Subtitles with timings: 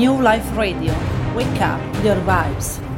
[0.00, 0.94] New Life Radio.
[1.36, 2.89] Wake up your vibes.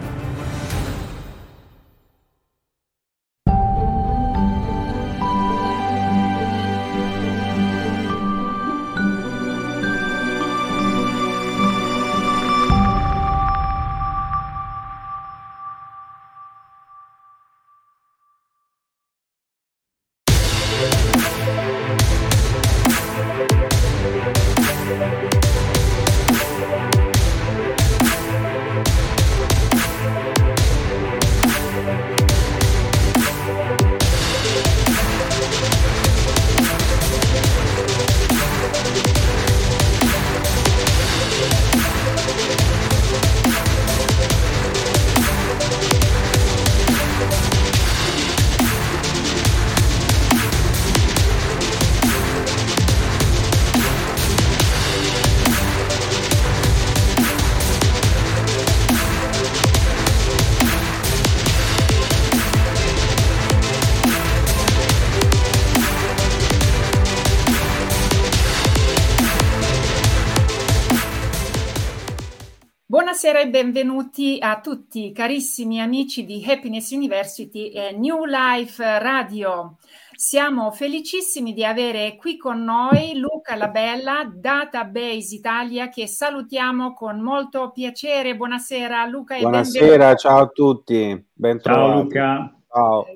[73.23, 79.77] Buonasera e benvenuti a tutti carissimi amici di Happiness University e New Life Radio.
[80.13, 87.71] Siamo felicissimi di avere qui con noi Luca Labella, Database Italia, che salutiamo con molto
[87.71, 88.35] piacere.
[88.35, 90.19] Buonasera Luca e Buonasera, benvenuto.
[90.19, 91.25] ciao a tutti.
[91.33, 92.53] Ben ciao Luca.
[92.73, 93.07] Ciao.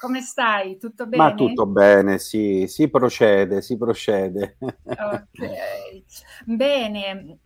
[0.00, 0.76] Come stai?
[0.76, 1.22] Tutto bene?
[1.22, 4.56] Ma tutto bene, sì, si procede, si procede.
[4.82, 6.02] Ok,
[6.46, 7.38] bene.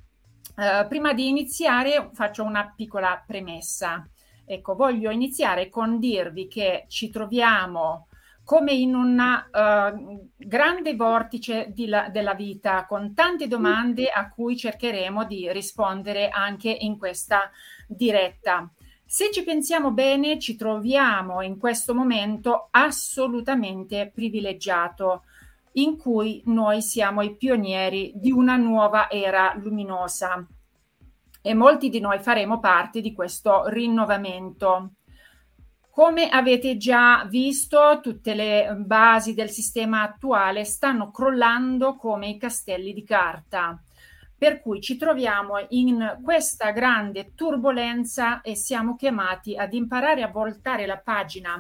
[0.56, 4.08] Uh, prima di iniziare faccio una piccola premessa.
[4.46, 8.08] Ecco, voglio iniziare con dirvi che ci troviamo
[8.42, 15.26] come in un uh, grande vortice la, della vita, con tante domande a cui cercheremo
[15.26, 17.50] di rispondere anche in questa
[17.86, 18.66] diretta.
[19.04, 25.25] Se ci pensiamo bene, ci troviamo in questo momento assolutamente privilegiato
[25.76, 30.47] in cui noi siamo i pionieri di una nuova era luminosa.
[31.42, 34.92] E molti di noi faremo parte di questo rinnovamento.
[35.91, 42.93] Come avete già visto, tutte le basi del sistema attuale stanno crollando come i castelli
[42.93, 43.81] di carta,
[44.37, 50.84] per cui ci troviamo in questa grande turbolenza e siamo chiamati ad imparare a voltare
[50.84, 51.58] la pagina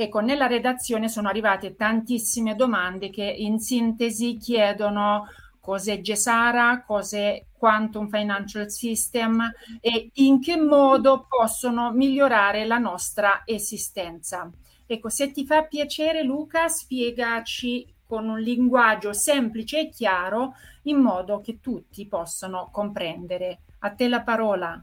[0.00, 5.26] Ecco, nella redazione sono arrivate tantissime domande che in sintesi chiedono
[5.58, 9.42] cos'è Gesara, cos'è Quantum Financial System
[9.80, 14.48] e in che modo possono migliorare la nostra esistenza.
[14.86, 21.40] Ecco, se ti fa piacere Luca, spiegaci con un linguaggio semplice e chiaro in modo
[21.40, 23.62] che tutti possano comprendere.
[23.80, 24.80] A te la parola.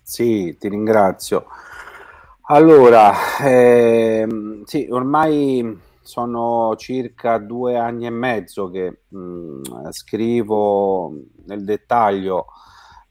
[0.00, 1.46] Sì, ti ringrazio.
[2.48, 3.12] Allora,
[3.42, 11.12] ehm, sì, ormai sono circa due anni e mezzo che mh, mm, scrivo
[11.46, 12.46] nel dettaglio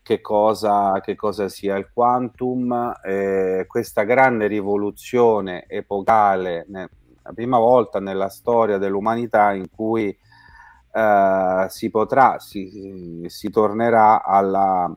[0.02, 6.90] che cosa, che cosa sia il quantum, eh, questa grande rivoluzione epocale, ne,
[7.22, 10.18] la prima volta nella storia dell'umanità in cui
[10.94, 14.90] eh, si potrà, si, si tornerà alla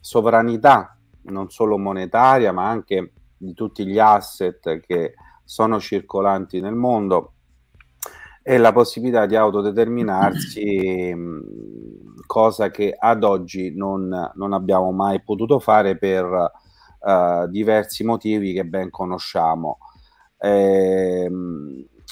[0.00, 7.32] sovranità non solo monetaria ma anche di tutti gli asset che sono circolanti nel mondo
[8.42, 11.14] e la possibilità di autodeterminarsi,
[12.26, 18.64] cosa che ad oggi non, non, abbiamo mai potuto fare per uh, diversi motivi che
[18.64, 19.78] ben conosciamo.
[20.38, 21.30] Eh,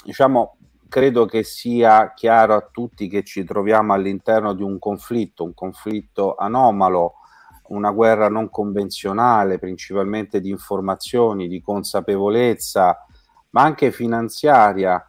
[0.03, 0.57] diciamo,
[0.87, 6.35] credo che sia chiaro a tutti che ci troviamo all'interno di un conflitto, un conflitto
[6.35, 7.18] anomalo
[7.69, 13.05] una guerra non convenzionale, principalmente di informazioni, di consapevolezza,
[13.51, 15.03] ma anche finanziaria,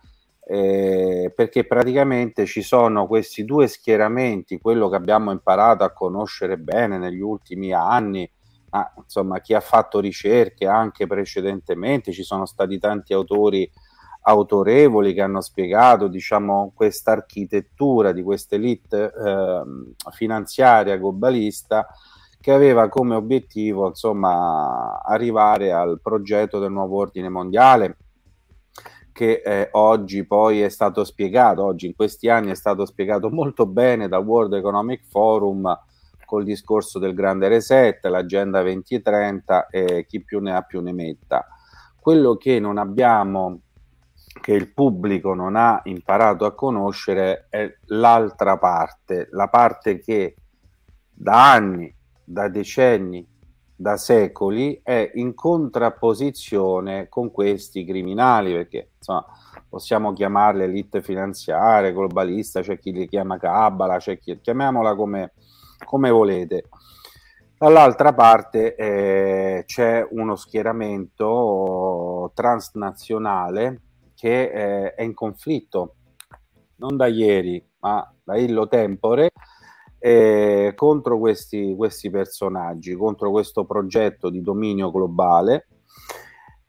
[0.45, 6.99] eh, perché praticamente ci sono questi due schieramenti, quello che abbiamo imparato a conoscere bene
[6.99, 8.31] negli ultimi anni,
[8.71, 13.71] ma insomma chi ha fatto ricerche anche precedentemente, ci sono stati tanti autori
[14.23, 19.63] autorevoli che hanno spiegato diciamo questa architettura di questa elite eh,
[20.11, 21.87] finanziaria globalista
[22.41, 27.97] che aveva come obiettivo insomma, arrivare al progetto del nuovo ordine mondiale
[29.13, 33.67] che eh, oggi poi è stato spiegato, oggi in questi anni è stato spiegato molto
[33.67, 35.79] bene dal World Economic Forum
[36.25, 41.47] col discorso del grande reset, l'agenda 2030 e chi più ne ha più ne metta.
[42.01, 43.61] Quello che non abbiamo,
[44.41, 50.37] che il pubblico non ha imparato a conoscere è l'altra parte, la parte che
[51.13, 51.95] da anni,
[52.31, 53.27] da decenni,
[53.75, 59.27] da secoli è in contrapposizione con questi criminali, perché insomma
[59.69, 65.33] possiamo chiamarle elite finanziarie, globalista, c'è chi li chiama cabala, c'è chi chiamiamola come,
[65.85, 66.69] come volete.
[67.59, 73.81] Dall'altra parte eh, c'è uno schieramento transnazionale
[74.15, 75.97] che eh, è in conflitto,
[76.77, 79.33] non da ieri, ma da illo tempore,
[80.03, 85.67] eh, contro questi, questi personaggi, contro questo progetto di dominio globale.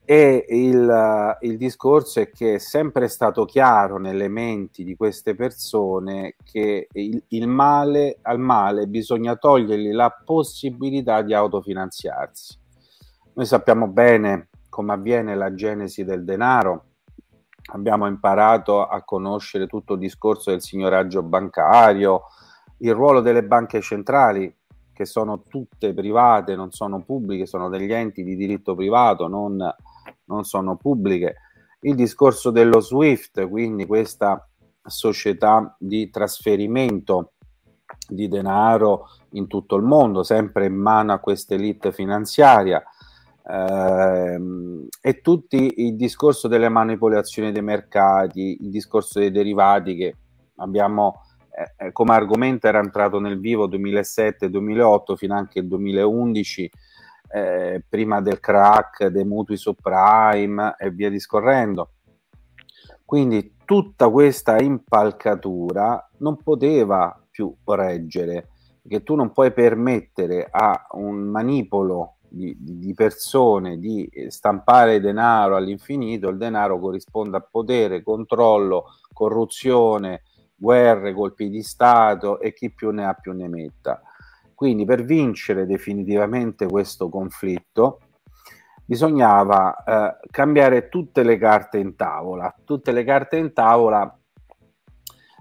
[0.03, 6.35] E il, il, discorso è che è sempre stato chiaro nelle menti di queste persone
[6.43, 12.59] che il, il male al male bisogna togliergli la possibilità di autofinanziarsi.
[13.35, 16.85] Noi sappiamo bene come avviene la genesi del denaro,
[17.73, 22.23] abbiamo imparato a conoscere tutto il discorso del signoraggio bancario,
[22.81, 24.53] il ruolo delle banche centrali,
[24.93, 29.57] che sono tutte private, non sono pubbliche, sono degli enti di diritto privato, non,
[30.25, 31.35] non sono pubbliche.
[31.81, 34.47] Il discorso dello SWIFT, quindi questa
[34.83, 37.33] società di trasferimento
[38.07, 42.83] di denaro in tutto il mondo, sempre in mano a questa elite finanziaria,
[43.43, 50.15] ehm, e tutti il discorso delle manipolazioni dei mercati, il discorso dei derivati che
[50.57, 51.21] abbiamo
[51.53, 56.71] eh, eh, come argomento era entrato nel vivo 2007-2008 fino anche il 2011
[57.33, 61.91] eh, prima del crack dei mutui subprime e via discorrendo.
[63.05, 68.49] Quindi tutta questa impalcatura non poteva più reggere
[68.81, 76.29] perché tu non puoi permettere a un manipolo di, di, persone di stampare denaro all'infinito,
[76.29, 80.23] il denaro corrisponde a potere, controllo, corruzione,
[80.61, 83.99] guerre, colpi di Stato e chi più ne ha più ne metta.
[84.53, 87.99] Quindi per vincere definitivamente questo conflitto
[88.85, 94.15] bisognava eh, cambiare tutte le carte in tavola, tutte le carte in tavola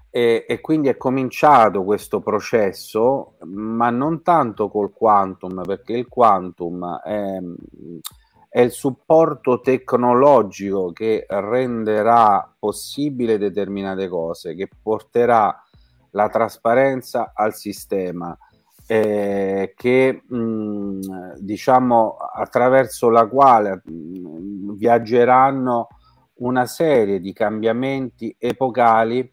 [0.09, 6.99] e, e, quindi è cominciato questo processo, ma non tanto col quantum, perché il quantum
[7.01, 7.39] è,
[8.53, 15.57] è il supporto tecnologico che renderà possibile determinate cose, che porterà
[16.11, 18.37] la trasparenza al sistema,
[18.89, 25.87] eh, che mh, diciamo attraverso la quale mh, viaggeranno
[26.41, 29.33] una serie di cambiamenti epocali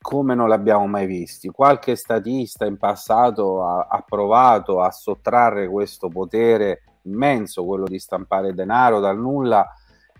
[0.00, 1.48] come non l'abbiamo mai visti.
[1.48, 8.54] Qualche statista in passato ha, ha provato a sottrarre questo potere immenso, quello di stampare
[8.54, 9.66] denaro dal nulla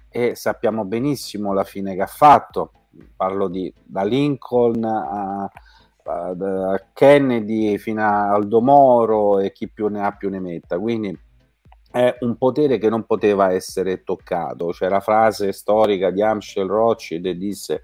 [0.08, 2.70] e sappiamo benissimo la fine che ha fatto.
[3.16, 5.50] Parlo di da Lincoln a,
[6.04, 10.78] a Kennedy fino a Aldo Moro e chi più ne ha più ne metta.
[10.78, 11.18] Quindi
[11.90, 14.68] è un potere che non poteva essere toccato.
[14.68, 17.82] C'è la frase storica di Amschel Rothschild che disse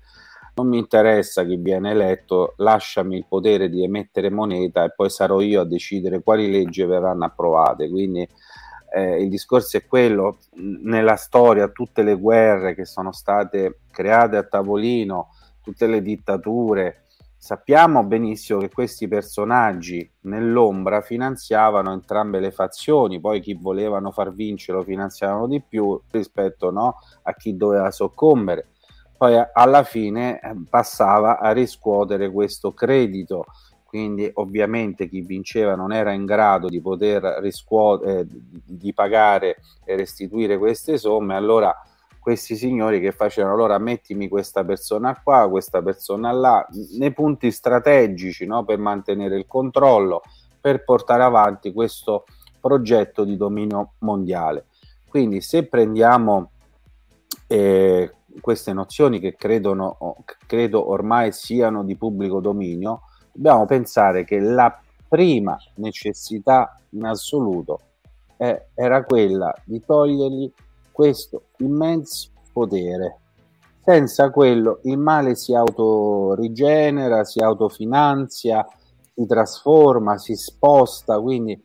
[0.55, 5.41] non mi interessa chi viene eletto, lasciami il potere di emettere moneta e poi sarò
[5.41, 7.89] io a decidere quali leggi verranno approvate.
[7.89, 8.29] Quindi
[8.93, 14.43] eh, il discorso è quello, nella storia tutte le guerre che sono state create a
[14.43, 15.29] tavolino,
[15.63, 17.05] tutte le dittature,
[17.37, 24.77] sappiamo benissimo che questi personaggi nell'ombra finanziavano entrambe le fazioni, poi chi volevano far vincere
[24.77, 28.69] lo finanziavano di più rispetto no, a chi doveva soccombere.
[29.17, 33.47] Poi alla fine eh, passava a riscuotere questo credito
[33.91, 38.27] quindi ovviamente chi vinceva non era in grado di poter riscuotere, eh,
[38.65, 41.75] di pagare e restituire queste somme, allora
[42.21, 46.65] questi signori che facevano allora mettimi questa persona qua, questa persona là,
[46.99, 50.23] nei punti strategici no, per mantenere il controllo,
[50.61, 52.27] per portare avanti questo
[52.61, 54.67] progetto di dominio mondiale.
[55.09, 56.53] Quindi se prendiamo
[57.49, 59.97] eh, queste nozioni che credono,
[60.47, 63.01] credo ormai siano di pubblico dominio,
[63.33, 67.81] dobbiamo pensare che la prima necessità in assoluto
[68.37, 70.53] eh, era quella di togliergli
[70.93, 73.19] questo immenso potere.
[73.83, 78.67] Senza quello il male si autorigenera, si autofinanzia,
[79.15, 81.61] si trasforma, si sposta, quindi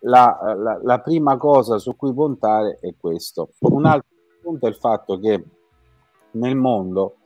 [0.00, 3.50] la, la, la prima cosa su cui puntare è questo.
[3.60, 4.08] Un altro
[4.42, 5.44] punto è il fatto che
[6.32, 7.16] nel mondo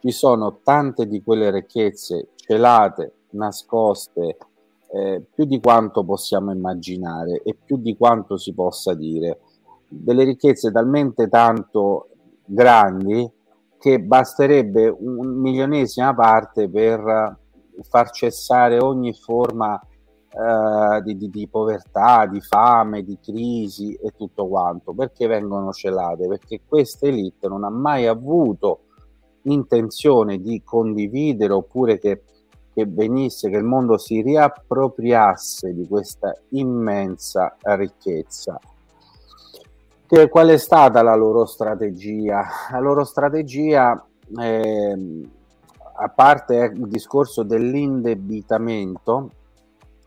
[0.00, 4.36] ci sono tante di quelle ricchezze celate nascoste
[4.90, 9.40] eh, più di quanto possiamo immaginare e più di quanto si possa dire.
[9.88, 12.08] Delle ricchezze talmente tanto
[12.44, 13.30] grandi
[13.78, 17.36] che basterebbe un milionesima parte per
[17.82, 19.80] far cessare ogni forma
[20.30, 24.92] eh, di, di, di, povertà, di fame, di crisi e tutto quanto.
[24.92, 26.26] Perché vengono celate?
[26.26, 28.80] Perché questa elite non ha mai avuto
[29.42, 32.22] intenzione di condividere oppure che,
[32.78, 38.56] che venisse, che il mondo si riappropriasse di questa immensa ricchezza.
[40.06, 42.46] Che, qual è stata la loro strategia?
[42.70, 44.00] La loro strategia,
[44.40, 44.96] eh,
[45.96, 49.30] a parte il discorso dell'indebitamento,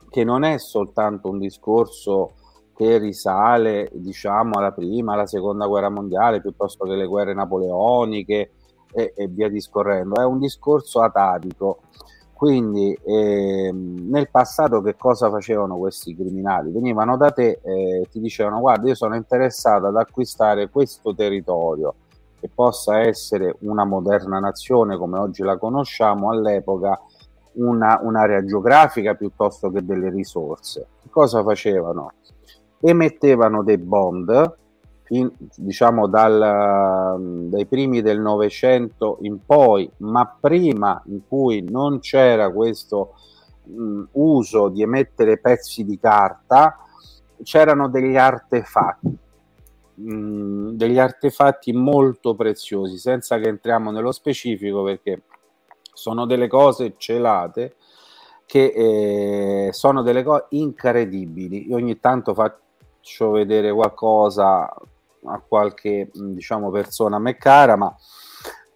[0.09, 2.35] che non è soltanto un discorso
[2.73, 8.51] che risale, diciamo, alla prima, alla seconda guerra mondiale, piuttosto che le guerre napoleoniche
[8.93, 11.81] e, e via discorrendo, è un discorso atatico.
[12.41, 16.71] Quindi eh, nel passato che cosa facevano questi criminali?
[16.71, 21.93] Venivano da te e ti dicevano guarda io sono interessato ad acquistare questo territorio
[22.39, 26.99] che possa essere una moderna nazione come oggi la conosciamo, all'epoca
[27.57, 30.87] una, un'area geografica piuttosto che delle risorse.
[31.11, 32.13] Cosa facevano?
[32.79, 34.57] Emettevano dei bond,
[35.11, 42.51] in, diciamo dal, dai primi del Novecento in poi, ma prima in cui non c'era
[42.51, 43.15] questo
[43.63, 46.77] mh, uso di emettere pezzi di carta,
[47.43, 49.17] c'erano degli artefatti.
[49.93, 55.23] degli artefatti molto preziosi senza che entriamo nello specifico perché
[55.93, 57.75] sono delle cose celate
[58.45, 61.67] che eh, sono delle cose incredibili.
[61.69, 64.73] Io ogni tanto faccio vedere qualcosa
[65.25, 67.95] a qualche diciamo, persona a me cara, ma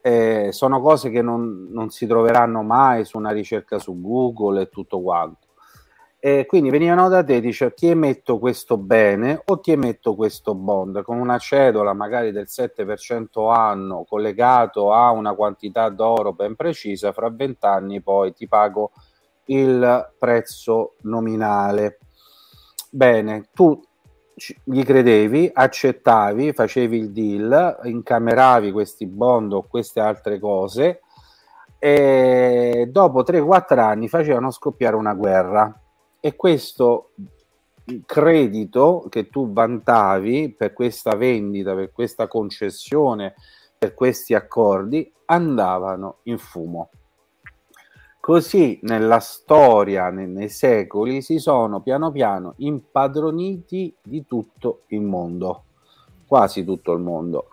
[0.01, 4.69] eh, sono cose che non, non, si troveranno mai su una ricerca su Google e
[4.69, 5.47] tutto quanto.
[6.19, 10.55] E quindi venivano da te e dice ti emetto questo bene o ti emetto questo
[10.55, 17.11] bond con una cedola magari del 7% anno collegato a una quantità d'oro ben precisa,
[17.11, 18.91] fra 20 anni poi ti pago
[19.45, 21.99] il prezzo nominale.
[22.89, 23.79] Bene, tu
[24.63, 31.01] gli credevi, accettavi, facevi il deal, incameravi questi bond o queste altre cose
[31.79, 35.81] e dopo 3-4 anni facevano scoppiare una guerra
[36.19, 37.11] e questo
[38.05, 43.35] credito che tu vantavi per questa vendita, per questa concessione,
[43.77, 46.89] per questi accordi, andavano in fumo.
[48.25, 55.65] Così nella storia, nei, nei secoli, si sono piano piano impadroniti di tutto il mondo,
[56.25, 57.49] quasi tutto il mondo.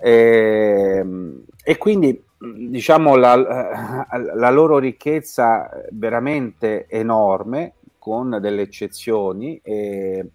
[0.00, 4.06] E, ehm, e quindi diciamo la,
[4.36, 10.30] la loro ricchezza veramente enorme con delle eccezioni e,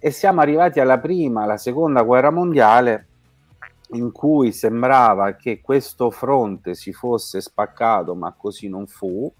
[0.00, 3.09] e siamo arrivati alla prima, alla seconda guerra mondiale
[3.92, 9.32] in cui sembrava che questo fronte si fosse spaccato, ma così non fu,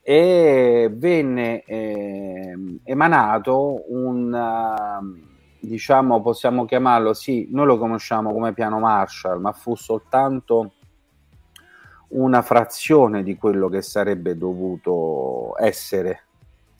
[0.00, 8.80] e venne eh, emanato un, uh, diciamo, possiamo chiamarlo, sì, noi lo conosciamo come piano
[8.80, 10.72] Marshall, ma fu soltanto
[12.08, 16.24] una frazione di quello che sarebbe dovuto essere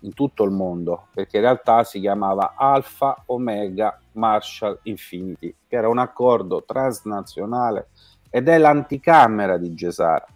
[0.03, 5.89] in tutto il mondo, perché in realtà si chiamava Alpha Omega Marshall Infinity, che era
[5.89, 7.89] un accordo transnazionale
[8.31, 10.27] ed è l'anticamera di Gesara.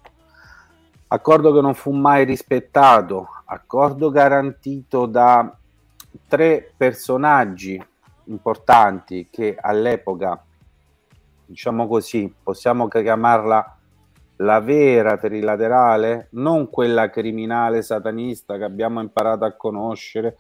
[1.09, 5.57] Accordo che non fu mai rispettato, accordo garantito da
[6.27, 7.81] tre personaggi
[8.25, 10.43] importanti che all'epoca,
[11.45, 13.76] diciamo così, possiamo chiamarla
[14.37, 20.37] la vera trilaterale, non quella criminale satanista che abbiamo imparato a conoscere,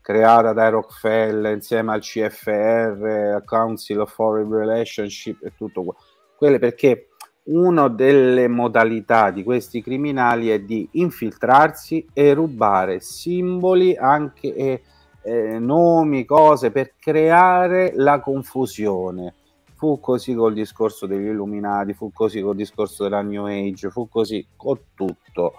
[0.00, 5.98] creata dai Rockefeller insieme al CFR, al Council of Foreign Relationship e tutto quello.
[6.36, 7.08] Quelle perché
[7.44, 14.82] una delle modalità di questi criminali è di infiltrarsi e rubare simboli, anche eh,
[15.22, 19.34] eh, nomi, cose per creare la confusione
[19.76, 24.44] fu così col discorso degli illuminati, fu così col discorso della New Age, fu così
[24.56, 25.54] con tutto.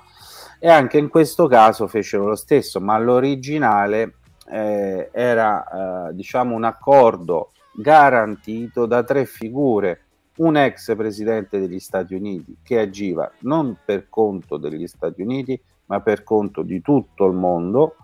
[0.59, 4.15] E anche in questo caso fecero lo stesso, ma l'originale
[4.49, 10.01] eh, era eh, diciamo un accordo garantito da tre figure,
[10.37, 16.01] un ex presidente degli Stati Uniti che agiva non per conto degli Stati Uniti, ma
[16.01, 17.97] per conto di tutto il mondo,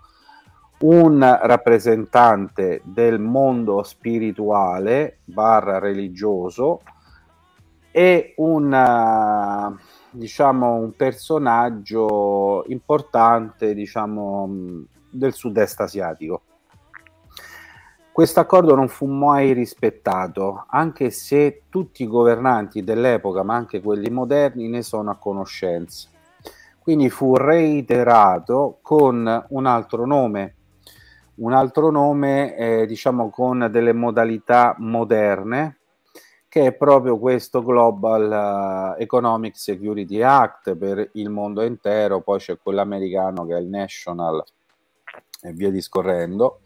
[0.83, 6.81] un rappresentante del mondo spirituale barra religioso
[7.89, 14.49] e un, eh, diciamo, un personaggio importante diciamo,
[15.09, 16.41] del sud-est asiatico.
[18.11, 24.09] Questo accordo non fu mai rispettato, anche se tutti i governanti dell'epoca, ma anche quelli
[24.09, 26.09] moderni, ne sono a conoscenza.
[26.79, 30.55] quindi fu reiterato con un altro nome,
[31.35, 35.77] un altro nome eh, diciamo con delle modalità moderne,
[36.47, 42.59] che è proprio questo Global uh, Economic Security Act per il mondo intero, poi c'è
[42.61, 44.43] quello americano che è il National
[45.41, 46.59] e via discorrendo,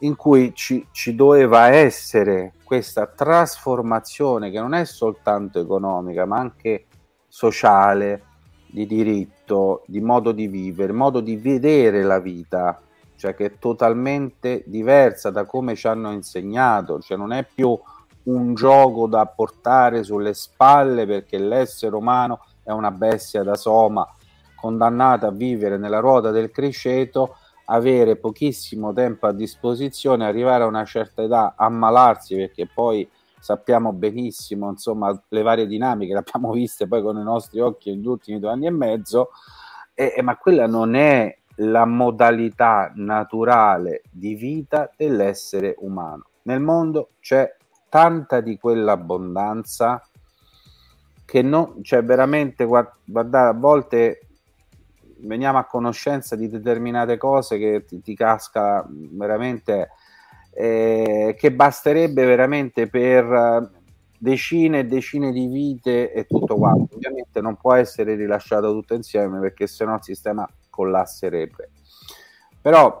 [0.00, 6.86] in cui ci, ci doveva essere questa trasformazione che non è soltanto economica, ma anche
[7.26, 8.22] sociale,
[8.66, 12.80] di diritto, di modo di vivere, modo di vedere la vita,
[13.20, 17.78] cioè che è totalmente diversa da come ci hanno insegnato, cioè non è più
[18.22, 24.08] un gioco da portare sulle spalle perché l'essere umano è una bestia da soma
[24.54, 27.36] condannata a vivere nella ruota del criceto,
[27.66, 33.06] avere pochissimo tempo a disposizione, arrivare a una certa età, ammalarsi perché poi
[33.38, 38.06] sappiamo benissimo insomma le varie dinamiche, le abbiamo viste poi con i nostri occhi negli
[38.06, 39.28] ultimi due anni e mezzo,
[39.92, 46.24] e, e, ma quella non è la modalità naturale di vita dell'essere umano.
[46.42, 47.54] Nel mondo c'è
[47.88, 50.02] tanta di quell'abbondanza
[51.24, 54.20] che non, cioè veramente, guardate, a volte
[55.18, 59.90] veniamo a conoscenza di determinate cose che ti, ti casca veramente,
[60.52, 63.70] eh, che basterebbe veramente per
[64.18, 66.96] decine e decine di vite e tutto quanto.
[66.96, 71.70] Ovviamente non può essere rilasciato tutto insieme perché sennò il sistema collasserebbe.
[72.62, 73.00] Però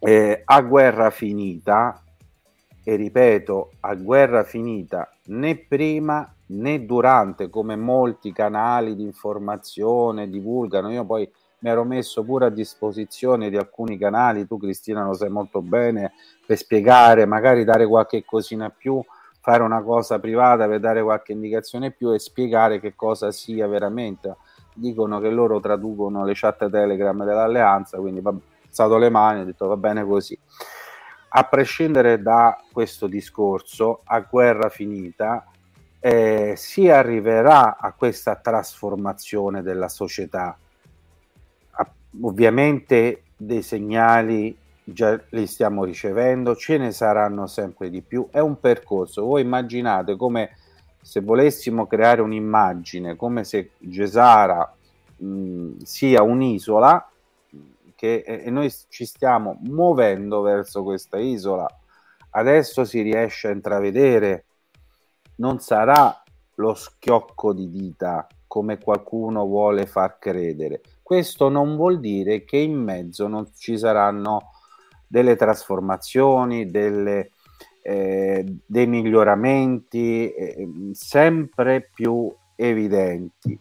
[0.00, 2.02] eh, a guerra finita
[2.84, 10.90] e ripeto, a guerra finita né prima né durante, come molti canali di informazione divulgano.
[10.90, 15.30] Io poi mi ero messo pure a disposizione di alcuni canali, tu Cristina lo sai
[15.30, 16.12] molto bene,
[16.44, 19.00] per spiegare, magari dare qualche cosina più,
[19.40, 24.36] fare una cosa privata per dare qualche indicazione più e spiegare che cosa sia veramente.
[24.74, 29.44] Dicono che loro traducono le chat Telegram dell'alleanza, quindi ho alzato le mani e ho
[29.46, 30.38] detto va bene così
[31.34, 35.46] a prescindere da questo discorso, a guerra finita,
[35.98, 40.56] eh, si arriverà a questa trasformazione della società.
[42.20, 44.54] ovviamente dei segnali
[44.84, 48.28] già li stiamo ricevendo, ce ne saranno sempre di più.
[48.30, 49.24] È un percorso.
[49.24, 50.50] Voi immaginate come
[51.02, 54.72] se volessimo creare un'immagine, come se Gesara
[55.16, 57.10] mh, sia un'isola
[57.94, 61.68] che e noi ci stiamo muovendo verso questa isola.
[62.30, 64.44] Adesso si riesce a intravedere,
[65.36, 66.22] non sarà
[66.56, 70.80] lo schiocco di dita come qualcuno vuole far credere.
[71.02, 74.50] Questo non vuol dire che in mezzo non ci saranno
[75.06, 77.32] delle trasformazioni, delle,
[77.82, 83.58] eh, dei miglioramenti eh, sempre più evidenti.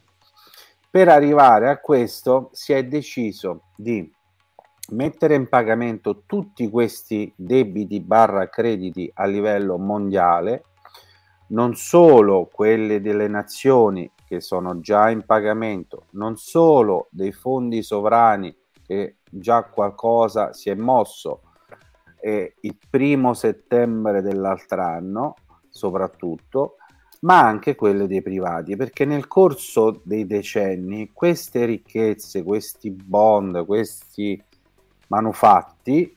[0.89, 4.09] Per arrivare a questo si è deciso di
[4.89, 10.65] mettere in pagamento tutti questi debiti barra crediti a livello mondiale,
[11.47, 18.55] non solo quelli delle nazioni che sono già in pagamento, non solo dei fondi sovrani
[18.85, 21.41] che già qualcosa si è mosso
[22.21, 25.35] eh, il primo settembre dell'altro anno,
[25.69, 26.77] soprattutto,
[27.21, 34.41] ma anche quelle dei privati, perché nel corso dei decenni queste ricchezze, questi bond, questi
[35.07, 36.15] manufatti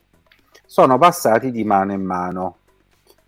[0.65, 2.57] sono passati di mano in mano.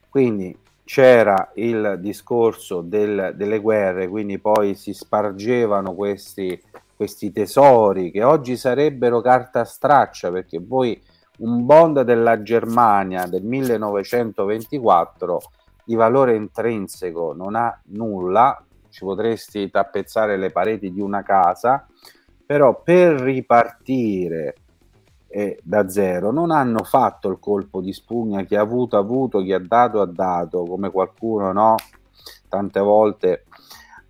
[0.09, 6.59] Quindi c'era il discorso del, delle guerre, quindi poi si spargevano questi,
[6.95, 10.99] questi tesori che oggi sarebbero carta straccia perché voi
[11.39, 15.41] un bond della Germania del 1924
[15.85, 21.87] di valore intrinseco non ha nulla, ci potresti tappezzare le pareti di una casa,
[22.45, 24.55] però per ripartire
[25.29, 29.53] eh, da zero, non hanno fatto il colpo di spugna, chi ha avuto avuto, chi
[29.53, 31.75] ha dato ha dato, come qualcuno no,
[32.49, 33.45] tante volte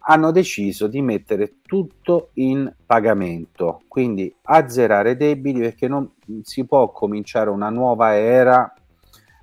[0.09, 7.51] hanno deciso di mettere tutto in pagamento, quindi azzerare debiti perché non si può cominciare
[7.51, 8.73] una nuova era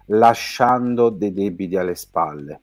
[0.07, 2.61] lasciando dei debiti alle spalle.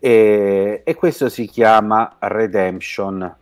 [0.00, 3.36] E, e questo si chiama redemption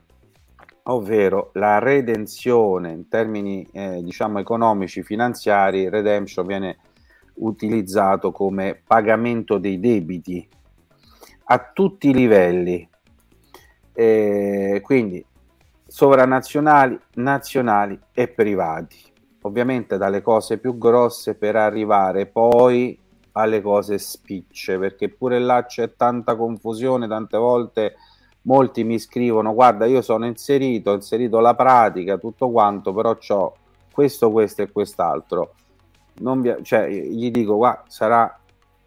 [0.85, 5.89] ovvero la redenzione in termini eh, diciamo economici finanziari.
[5.89, 6.79] Redemption viene
[7.35, 10.47] utilizzato come pagamento dei debiti
[11.51, 12.89] a tutti i livelli
[13.93, 15.25] eh, quindi
[15.87, 18.99] sovranazionali nazionali e privati
[19.43, 22.99] ovviamente dalle cose più grosse per arrivare poi
[23.33, 27.95] alle cose spicce perché pure là c'è tanta confusione tante volte
[28.43, 33.55] molti mi scrivono guarda io sono inserito, ho inserito la pratica, tutto quanto, però ho
[33.93, 35.55] questo, questo e quest'altro.
[36.21, 38.40] Non vi, cioè, gli dico guarda, sarà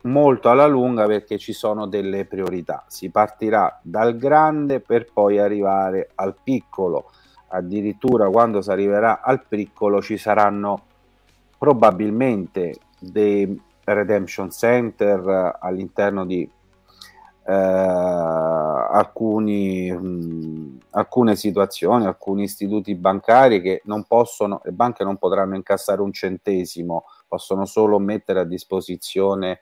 [0.04, 2.86] molto alla lunga perché ci sono delle priorità.
[2.88, 7.12] Si partirà dal grande per poi arrivare al piccolo.
[7.50, 10.86] Addirittura quando si arriverà al piccolo ci saranno
[11.58, 16.50] probabilmente dei redemption center all'interno di
[17.46, 17.54] eh,
[18.94, 26.02] alcuni, mh, alcune situazioni, alcuni istituti bancari che non possono, le banche non potranno incassare
[26.02, 29.62] un centesimo, possono solo mettere a disposizione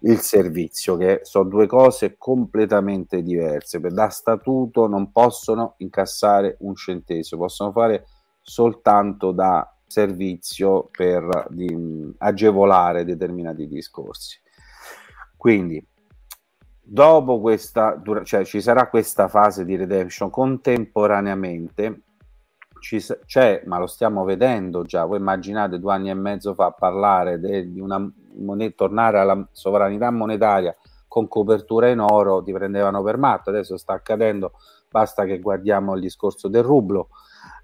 [0.00, 3.80] il servizio, che sono due cose completamente diverse.
[3.80, 8.06] Da statuto non possono incassare un centesimo, possono fare
[8.40, 14.40] soltanto da servizio per di, agevolare determinati discorsi.
[15.36, 15.84] Quindi,
[16.82, 22.02] dopo questa, cioè ci sarà questa fase di redemption contemporaneamente.
[22.86, 25.04] Ci, c'è, ma lo stiamo vedendo già.
[25.04, 27.98] Voi immaginate due anni e mezzo fa parlare de, di una
[28.34, 30.72] moneta, tornare alla sovranità monetaria
[31.08, 33.50] con copertura in oro, ti prendevano per matto.
[33.50, 34.52] Adesso sta accadendo,
[34.88, 37.08] basta che guardiamo il discorso del rublo.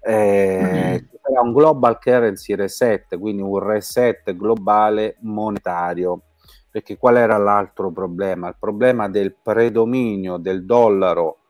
[0.01, 1.41] Eh, mm-hmm.
[1.41, 6.23] un global currency reset, quindi un reset globale monetario.
[6.69, 8.49] Perché qual era l'altro problema?
[8.49, 11.42] Il problema del predominio del dollaro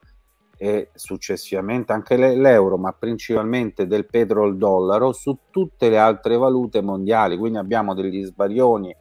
[0.57, 7.37] e successivamente anche l'euro, ma principalmente del petrol-dollaro su tutte le altre valute mondiali.
[7.37, 8.95] Quindi abbiamo degli sbaglioni,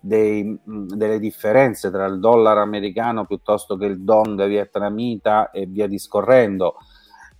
[0.00, 6.76] dei, delle differenze tra il dollaro americano piuttosto che il dong vietnamita e via discorrendo.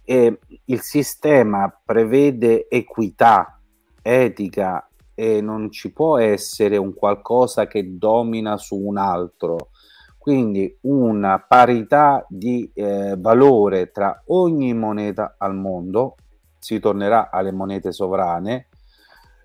[0.04, 3.58] E il sistema prevede equità,
[4.02, 9.70] etica e non ci può essere un qualcosa che domina su un altro
[10.24, 16.14] quindi una parità di eh, valore tra ogni moneta al mondo,
[16.58, 18.68] si tornerà alle monete sovrane,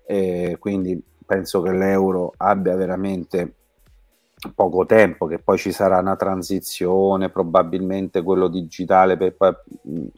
[0.06, 3.56] eh, quindi penso che l'euro abbia veramente
[4.54, 9.62] poco tempo, che poi ci sarà una transizione, probabilmente quello digitale, per, per,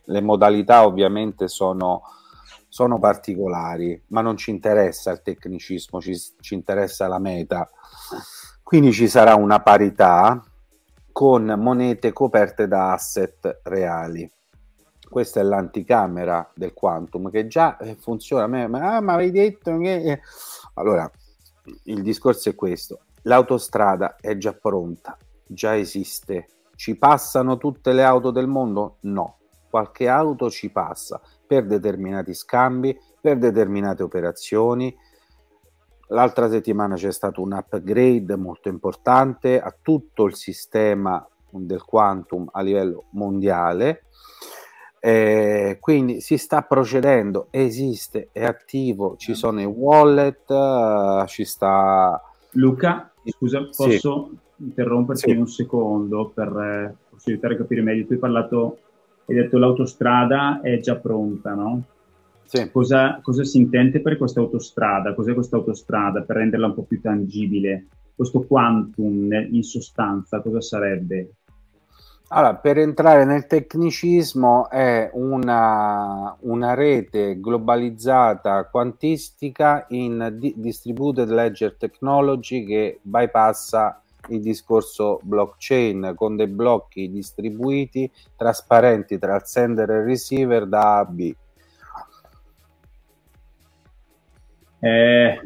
[0.05, 2.03] le modalità ovviamente sono,
[2.68, 7.68] sono, particolari, ma non ci interessa il tecnicismo, ci, ci interessa la meta.
[8.62, 10.40] Quindi ci sarà una parità,
[11.12, 14.29] con monete coperte da asset reali.
[15.09, 18.46] Questa è l'anticamera del Quantum che già eh, funziona.
[18.66, 20.03] Ma, ah, ma avevi detto che...
[20.03, 20.20] Eh.
[20.75, 21.09] Allora,
[21.85, 23.01] il discorso è questo.
[23.22, 26.48] L'autostrada è già pronta, già esiste.
[26.75, 28.96] Ci passano tutte le auto del mondo?
[29.03, 29.37] No.
[29.68, 34.94] Qualche auto ci passa per determinati scambi, per determinate operazioni,
[36.12, 42.61] L'altra settimana c'è stato un upgrade molto importante a tutto il sistema del quantum a
[42.61, 44.05] livello mondiale.
[45.01, 52.22] Eh, quindi si sta procedendo, esiste, è attivo, ci sono i wallet, uh, ci sta...
[52.53, 54.64] Luca, scusa, posso sì.
[54.64, 55.37] interromperti sì.
[55.37, 58.07] un secondo per eh, possibilitare di capire meglio?
[58.07, 58.79] Tu hai parlato,
[59.27, 61.83] hai detto l'autostrada è già pronta, no?
[62.52, 62.70] Sì.
[62.70, 65.14] Cosa, cosa, si intende per questa autostrada?
[65.14, 67.86] Cos'è questa autostrada per renderla un po' più tangibile?
[68.14, 71.30] Questo quantum in sostanza cosa sarebbe?
[72.28, 81.76] Allora, per entrare nel tecnicismo è una, una rete globalizzata quantistica in di- distributed ledger
[81.78, 89.98] technology che bypassa il discorso blockchain con dei blocchi distribuiti trasparenti tra il sender e
[90.00, 91.34] il receiver da A a B.
[94.82, 95.40] eh,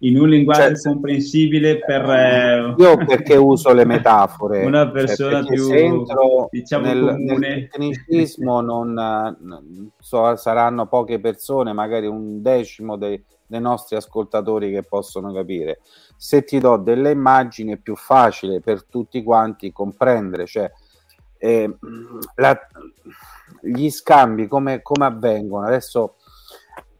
[0.00, 2.04] in un linguaggio cioè, comprensibile per...
[2.10, 4.64] Eh, io perché uso le metafore?
[4.64, 6.04] Una persona cioè, più,
[6.50, 7.38] diciamo, nel, comune.
[7.38, 14.82] Nel tecnicismo non, so, saranno poche persone, magari un decimo dei, dei nostri ascoltatori che
[14.82, 15.80] possono capire.
[16.16, 20.70] Se ti do delle immagini è più facile per tutti quanti comprendere, cioè
[21.38, 21.74] eh,
[22.34, 22.58] la,
[23.62, 25.66] gli scambi come, come avvengono.
[25.66, 26.16] Adesso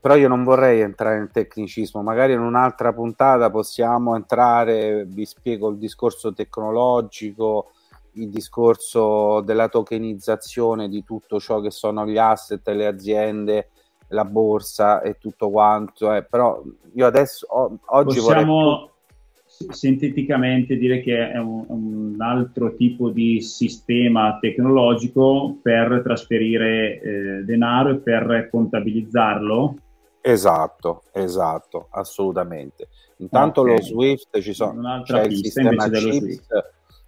[0.07, 5.69] però io non vorrei entrare nel tecnicismo, magari in un'altra puntata possiamo entrare, vi spiego
[5.69, 7.73] il discorso tecnologico,
[8.13, 13.71] il discorso della tokenizzazione di tutto ciò che sono gli asset, le aziende,
[14.11, 16.23] la borsa e tutto quanto, eh.
[16.23, 16.63] però
[16.95, 19.75] io adesso o, oggi possiamo vorrei...
[19.75, 27.91] sinteticamente dire che è un, un, altro tipo di sistema tecnologico per trasferire eh, denaro
[27.91, 29.79] e per contabilizzarlo
[30.29, 32.89] Esatto, esatto, assolutamente.
[33.19, 33.77] Intanto okay.
[33.77, 36.49] lo Swift ci sono, c'è il sistema CHIPS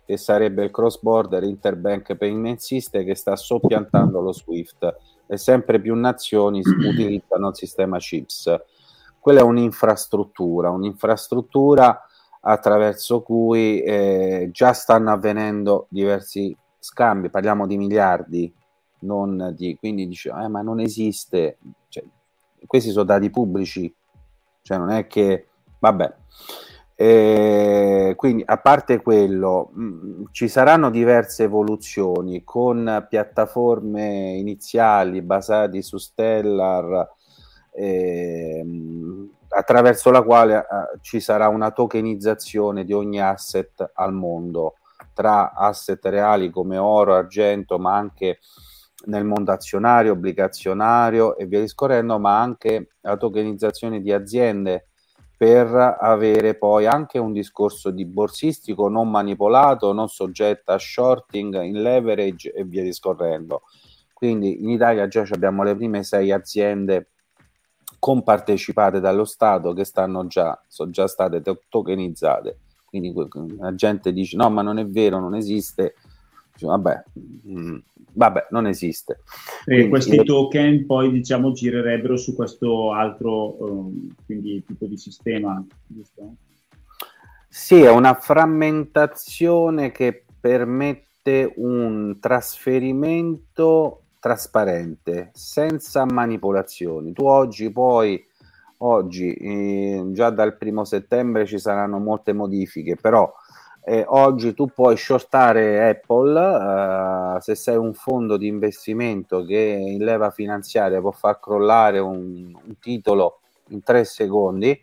[0.07, 5.81] che sarebbe il cross border interbank payment system che sta soppiantando lo SWIFT e sempre
[5.81, 8.57] più nazioni utilizzano il sistema CHIPS.
[9.18, 12.00] Quella è un'infrastruttura, un'infrastruttura
[12.42, 18.54] attraverso cui eh, già stanno avvenendo diversi scambi, parliamo di miliardi,
[19.00, 21.59] non di, quindi dice, eh, ma non esiste,
[22.66, 23.94] questi sono dati pubblici,
[24.62, 26.14] cioè non è che, vabbè,
[27.01, 35.81] eh, quindi a parte quello, mh, mm, ci saranno diverse evoluzioni con piattaforme iniziali basate
[35.81, 37.09] su Stellar,
[37.71, 38.64] eh,
[39.51, 40.64] attraverso la quale eh,
[41.01, 44.75] ci sarà una tokenizzazione di ogni asset al mondo,
[45.14, 48.40] tra asset reali come oro, argento, ma anche
[49.07, 54.89] nel mondo azionario, obbligazionario e via discorrendo, ma anche la tokenizzazione di aziende
[55.37, 61.81] per avere poi anche un discorso di borsistico non manipolato, non soggetta a shorting, in
[61.81, 63.63] leverage e via discorrendo.
[64.13, 67.11] Quindi in Italia già abbiamo le prime sei aziende
[68.01, 72.59] compartecipate dallo Stato che stanno già, sono già state tokenizzate.
[72.85, 73.15] Quindi
[73.59, 75.95] la gente dice no, ma non è vero, non esiste.
[76.66, 77.77] Vabbè, mh, mm,
[78.12, 79.21] vabbè non esiste.
[79.64, 80.25] Quindi, questi io...
[80.25, 86.35] token poi diciamo girerebbero su questo altro um, quindi, tipo di sistema, giusto?
[87.49, 97.12] Sì, è una frammentazione che permette un trasferimento trasparente, senza manipolazioni.
[97.12, 98.23] Tu oggi poi,
[98.79, 103.33] oggi, eh, già dal primo settembre ci saranno molte modifiche, però
[103.88, 110.05] eh, oggi tu puoi shortare Apple eh, se sei un fondo di investimento che in
[110.05, 114.79] leva finanziaria può far crollare un, un titolo in tre secondi.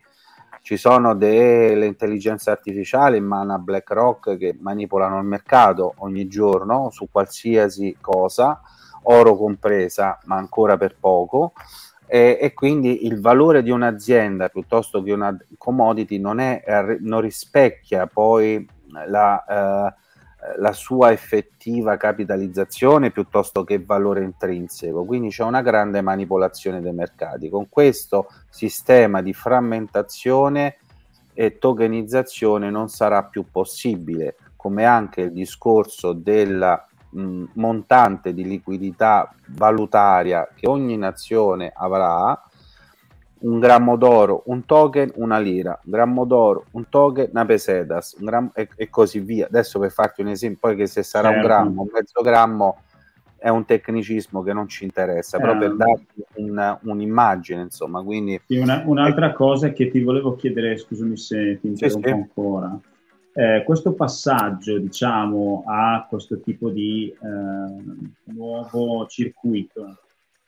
[0.60, 6.90] Ci sono delle intelligenze artificiali in mano a BlackRock che manipolano il mercato ogni giorno
[6.90, 8.60] su qualsiasi cosa
[9.02, 11.52] oro compresa, ma ancora per poco.
[12.08, 16.62] E, e, quindi il valore di un'azienda piuttosto che una commodity non, è,
[17.00, 18.74] non rispecchia poi
[19.06, 19.94] la, eh,
[20.58, 25.04] la, sua effettiva capitalizzazione piuttosto che valore intrinseco.
[25.04, 27.48] Quindi c'è una grande manipolazione dei mercati.
[27.48, 30.76] Con questo sistema di frammentazione
[31.34, 39.32] e tokenizzazione non sarà più possibile, come anche il discorso della mh, montante di liquidità
[39.48, 42.40] valutaria che ogni nazione avrà,
[43.38, 48.68] un grammo d'oro, un token, una lira, grammo d'oro, un token, una pesetas, un e,
[48.76, 49.46] e, così via.
[49.46, 51.40] Adesso per farti un esempio, poi che se sarà certo.
[51.40, 52.80] un grammo, un mezzo grammo,
[53.36, 58.40] è un tecnicismo che non ci interessa, eh, però per darti un, un'immagine, insomma, quindi...
[58.48, 62.20] Una, un'altra cosa che ti volevo chiedere, scusami se ti interrompo sì, sì.
[62.20, 62.80] ancora,
[63.34, 69.98] eh, questo passaggio, diciamo, a questo tipo di eh, nuovo circuito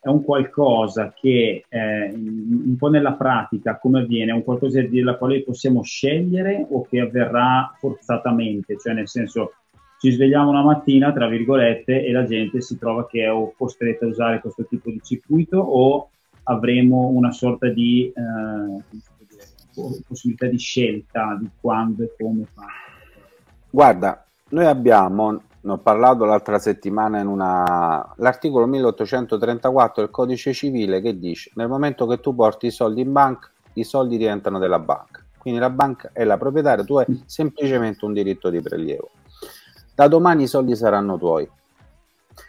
[0.01, 4.31] è un qualcosa che eh, un po' nella pratica come avviene?
[4.31, 8.79] È un qualcosa della quale possiamo scegliere o che avverrà forzatamente?
[8.79, 9.55] Cioè nel senso
[9.99, 14.09] ci svegliamo una mattina, tra virgolette, e la gente si trova che è costretta a
[14.09, 16.11] usare questo tipo di circuito o
[16.45, 18.99] avremo una sorta di eh,
[20.07, 22.87] possibilità di scelta di quando e come fare?
[23.71, 28.15] Guarda, noi abbiamo, ne ho parlato l'altra settimana in una...
[28.17, 33.13] l'articolo 1834 del codice civile che dice nel momento che tu porti i soldi in
[33.13, 35.23] banca, i soldi diventano della banca.
[35.37, 39.11] Quindi la banca è la proprietaria, tu hai semplicemente un diritto di prelievo.
[39.95, 41.49] Da domani i soldi saranno tuoi.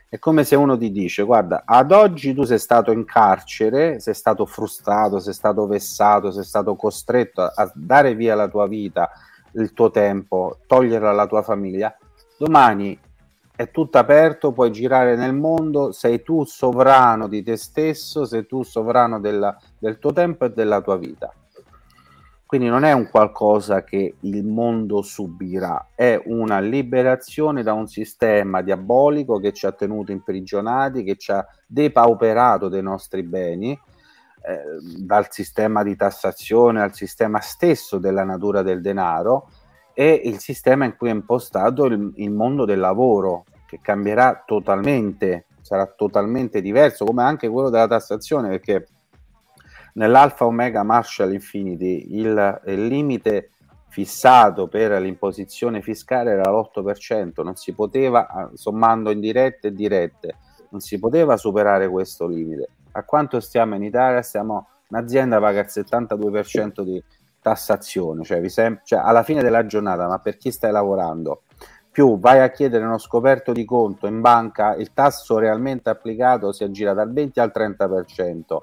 [0.07, 4.15] È come se uno ti dice: Guarda, ad oggi tu sei stato in carcere, sei
[4.15, 9.11] stato frustrato, sei stato vessato, sei stato costretto a dare via la tua vita,
[9.53, 11.95] il tuo tempo, toglierla alla tua famiglia.
[12.39, 12.97] Domani
[13.53, 18.63] è tutto aperto, puoi girare nel mondo, sei tu sovrano di te stesso, sei tu
[18.63, 21.33] sovrano della, del tuo tempo e della tua vita.
[22.45, 28.61] Quindi non è un qualcosa che il mondo subirà, è una liberazione da un sistema
[28.61, 34.61] diabolico che ci ha tenuto imprigionati, che ci ha depauperato dei nostri beni, eh,
[34.97, 39.49] dal sistema di tassazione al sistema stesso della natura del denaro
[39.99, 45.47] e il sistema in cui è impostato il, il mondo del lavoro, che cambierà totalmente,
[45.59, 48.87] sarà totalmente diverso, come anche quello della tassazione, perché
[49.95, 53.49] nell'Alpha Omega Marshall Infinity il, il limite
[53.89, 60.37] fissato per l'imposizione fiscale era l'8%, non si poteva, ah, sommando indirette e dirette,
[60.69, 62.69] non si poteva superare questo limite.
[62.93, 64.21] A quanto stiamo in Italia?
[64.21, 67.03] Stiamo, un'azienda paga il 72% di
[67.49, 71.41] tassazione, cioè, sem- cioè alla fine della giornata, ma per chi stai lavorando?
[71.91, 76.63] più vai a chiedere uno scoperto di conto in banca, il tasso realmente applicato si
[76.63, 78.57] aggira dal 20 al 30%.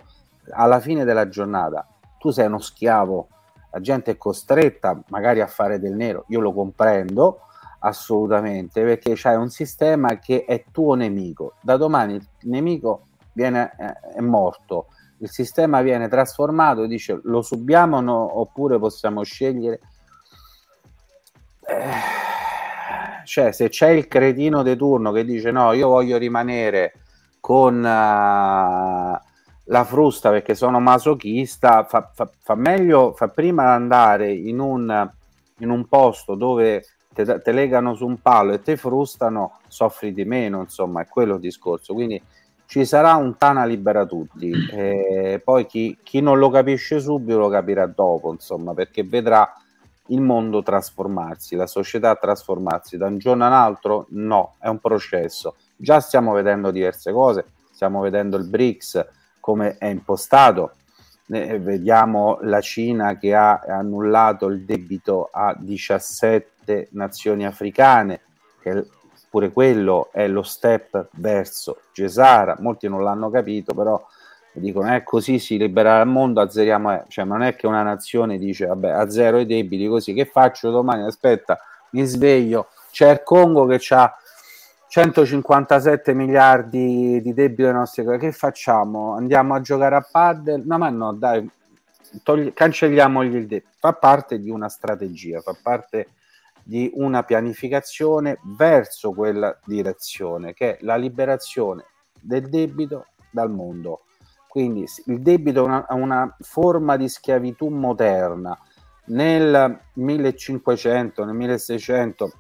[0.52, 1.86] Alla fine della giornata
[2.18, 3.28] tu sei uno schiavo,
[3.72, 7.40] la gente è costretta magari a fare del nero, io lo comprendo
[7.80, 14.14] assolutamente perché c'hai un sistema che è tuo nemico, da domani il nemico viene, eh,
[14.14, 14.86] è morto,
[15.18, 19.80] il sistema viene trasformato e dice lo subiamo no, oppure possiamo scegliere.
[21.68, 22.24] Eh
[23.26, 26.92] cioè se c'è il cretino di turno che dice no, io voglio rimanere
[27.40, 27.82] con uh,
[29.68, 35.10] la frusta perché sono masochista, fa, fa, fa, meglio, fa prima andare in un,
[35.58, 40.24] in un posto dove te, te, legano su un palo e te frustano, soffri di
[40.24, 41.94] meno, insomma, è quello il discorso.
[41.94, 42.22] Quindi
[42.66, 47.48] ci sarà un Tana libera tutti, e poi chi, chi non lo capisce subito lo
[47.48, 49.52] capirà dopo, insomma, perché vedrà
[50.08, 54.06] il mondo trasformarsi, la società trasformarsi da un giorno all'altro?
[54.10, 55.56] No, è un processo.
[55.76, 59.06] Già stiamo vedendo diverse cose, stiamo vedendo il BRICS
[59.40, 60.72] come è impostato,
[61.28, 68.22] eh, vediamo la Cina che ha annullato il debito a 17 nazioni africane,
[68.60, 68.86] che
[69.36, 74.02] pure quello è lo step verso Gesara, molti non l'hanno capito, però
[74.52, 77.04] dicono è eh, così si libererà il mondo, azzeriamo, eh.
[77.08, 81.02] cioè non è che una nazione dice vabbè azzero i debiti così, che faccio domani?
[81.02, 81.58] Aspetta,
[81.90, 84.16] mi sveglio, c'è il Congo che ha
[84.88, 89.16] 157 miliardi di debito nostri che facciamo?
[89.16, 90.62] Andiamo a giocare a paddle?
[90.64, 91.46] No, ma no, dai,
[92.22, 93.68] togli- cancelliamogli il debito.
[93.80, 96.08] Fa parte di una strategia, fa parte
[96.66, 101.84] di una pianificazione verso quella direzione che è la liberazione
[102.20, 104.00] del debito dal mondo
[104.56, 108.58] quindi il debito è una, una forma di schiavitù moderna.
[109.08, 112.32] Nel 1500, nel 1600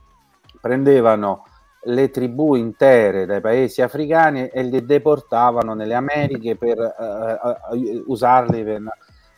[0.58, 1.44] prendevano
[1.82, 8.80] le tribù intere dai paesi africani e le deportavano nelle Americhe per uh, usarli per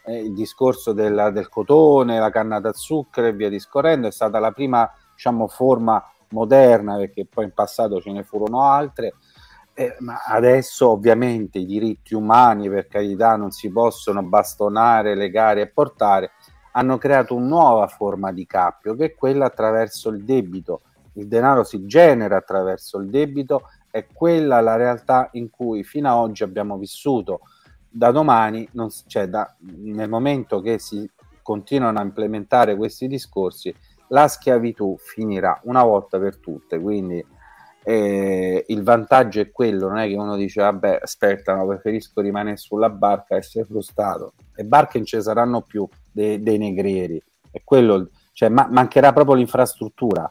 [0.08, 4.06] uh, il discorso del, del, cotone, la canna da zucchero e via discorrendo.
[4.06, 9.14] È stata la prima diciamo, forma moderna, perché poi in passato ce ne furono altre,
[9.74, 15.68] eh, ma adesso ovviamente i diritti umani, per carità, non si possono bastonare, legare e
[15.68, 16.32] portare,
[16.72, 20.82] hanno creato una nuova forma di cappio che è quella attraverso il debito.
[21.14, 26.16] Il denaro si genera attraverso il debito, è quella la realtà in cui fino ad
[26.16, 27.40] oggi abbiamo vissuto.
[27.90, 31.08] Da domani, non, cioè da, nel momento che si
[31.42, 33.74] continuano a implementare questi discorsi,
[34.08, 36.78] la schiavitù finirà una volta per tutte.
[36.78, 37.24] Quindi
[37.84, 42.58] eh, il vantaggio è quello, non è che uno dice vabbè aspetta, no, preferisco rimanere
[42.58, 44.34] sulla barca e essere frustrato.
[44.54, 49.36] Le barche non ci saranno più dei, dei negrieri, è quello, cioè, ma, mancherà proprio
[49.36, 50.30] l'infrastruttura.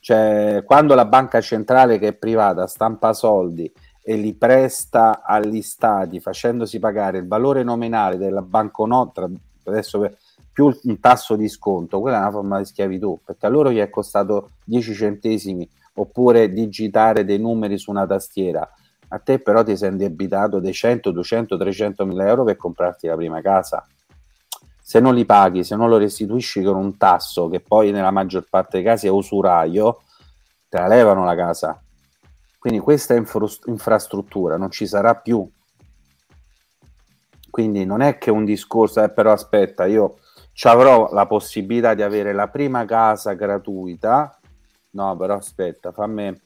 [0.00, 3.70] Cioè, quando la banca centrale che è privata stampa soldi
[4.08, 9.28] e li presta agli stati facendosi pagare il valore nominale della banconota,
[9.64, 10.10] adesso
[10.50, 13.76] più un tasso di sconto, quella è una forma di schiavitù, perché a loro gli
[13.76, 18.66] è costato 10 centesimi oppure digitare dei numeri su una tastiera.
[19.08, 23.14] A te però ti sei indebitato dei 100, 200, 300 mila euro per comprarti la
[23.14, 23.86] prima casa.
[24.80, 28.46] Se non li paghi, se non lo restituisci con un tasso, che poi nella maggior
[28.48, 30.00] parte dei casi è usuraio,
[30.66, 31.82] te la levano la casa.
[32.58, 35.48] Quindi questa infrastruttura non ci sarà più.
[37.50, 40.18] Quindi non è che un discorso, eh, però aspetta, io
[40.62, 44.38] avrò la possibilità di avere la prima casa gratuita
[44.90, 46.40] No, però aspetta, fammi,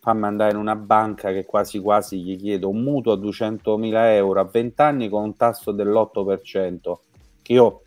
[0.00, 4.40] fammi andare in una banca che quasi quasi gli chiedo un mutuo a 200.000 euro
[4.40, 6.98] a 20 anni con un tasso dell'8%,
[7.42, 7.82] che io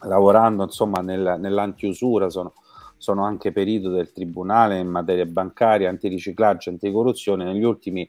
[0.00, 2.54] lavorando insomma nel, nell'antiusura sono,
[2.96, 8.08] sono anche perito del tribunale in materia bancaria, antiriciclaggio, anticorruzione, negli ultimi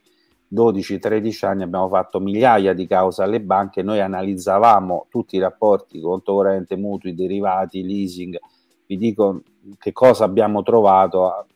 [0.53, 6.33] 12-13 anni abbiamo fatto migliaia di cause alle banche, noi analizzavamo tutti i rapporti conto
[6.33, 8.37] corrente, mutui, derivati, leasing,
[8.85, 9.41] vi dico
[9.77, 11.47] che cosa abbiamo trovato.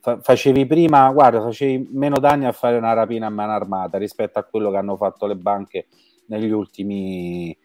[0.00, 4.44] facevi prima, guarda, facevi meno danni a fare una rapina a mano armata rispetto a
[4.44, 5.86] quello che hanno fatto le banche
[6.26, 7.56] negli ultimi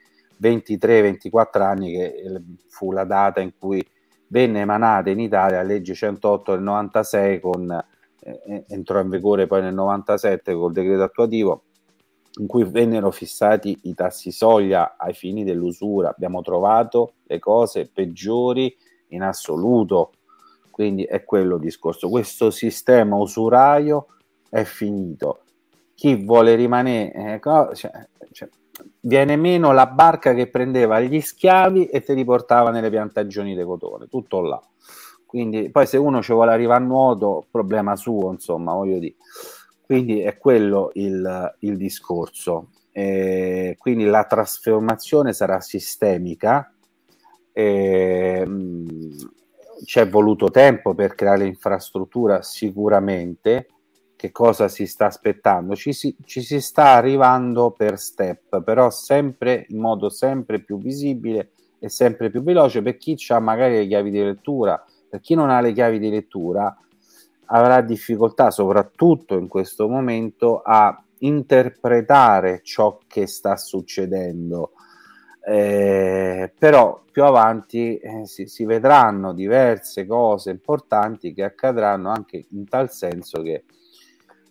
[0.41, 3.85] 23-24 anni, che fu la data in cui
[4.33, 7.85] venne emanata in Italia la legge 108 del 96 con,
[8.19, 11.65] eh, entrò in vigore poi nel 97 col decreto attuativo
[12.39, 16.09] in cui vennero fissati i tassi soglia ai fini dell'usura.
[16.09, 18.75] Abbiamo trovato le cose peggiori
[19.09, 20.13] in assoluto.
[20.71, 22.09] Quindi è quello il discorso.
[22.09, 24.07] Questo sistema usuraio
[24.49, 25.43] è finito.
[25.93, 27.39] Chi vuole rimanere, eh,
[27.75, 28.49] cioè, cioè,
[29.01, 33.63] viene meno la barca che prendeva gli schiavi e te li portava nelle piantagioni di
[33.63, 34.61] cotone, tutto là.
[35.25, 39.15] Quindi poi se uno ci vuole arrivare a nuoto, problema suo, insomma, voglio dire.
[39.81, 42.69] Quindi è quello il, il discorso.
[42.91, 46.71] E quindi la trasformazione sarà sistemica.
[47.51, 48.47] E,
[49.85, 53.69] ci è voluto tempo per creare l'infrastruttura sicuramente.
[54.23, 55.75] Che cosa si sta aspettando?
[55.75, 61.49] Ci si, ci si sta arrivando per step, però sempre in modo sempre più visibile
[61.77, 65.49] e sempre più veloce per chi ha magari le chiavi di lettura per chi non
[65.49, 66.73] ha le chiavi di lettura
[67.47, 74.71] avrà difficoltà soprattutto in questo momento a interpretare ciò che sta succedendo.
[75.45, 82.69] Eh, però più avanti eh, si, si, vedranno diverse cose importanti che accadranno anche in
[82.69, 83.65] tal senso che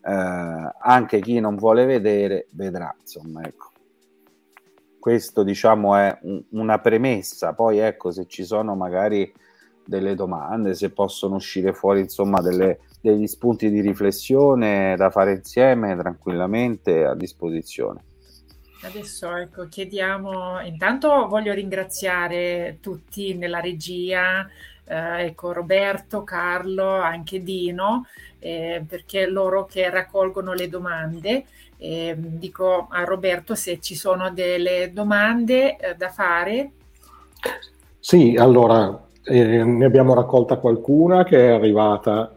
[0.05, 3.71] anche chi non vuole vedere vedrà insomma ecco
[4.99, 9.33] questo diciamo è un, una premessa poi ecco se ci sono magari
[9.85, 15.97] delle domande, se possono uscire fuori insomma delle, degli spunti di riflessione da fare insieme
[15.97, 18.05] tranquillamente a disposizione.
[18.85, 24.49] Adesso ecco, chiediamo, intanto voglio ringraziare tutti nella regia,
[24.85, 28.07] eh, ecco, Roberto, Carlo, anche Dino,
[28.43, 31.45] eh, perché loro che raccolgono le domande.
[31.76, 36.72] Eh, dico a Roberto se ci sono delle domande eh, da fare.
[37.99, 42.36] Sì, allora e ne abbiamo raccolta qualcuna che è arrivata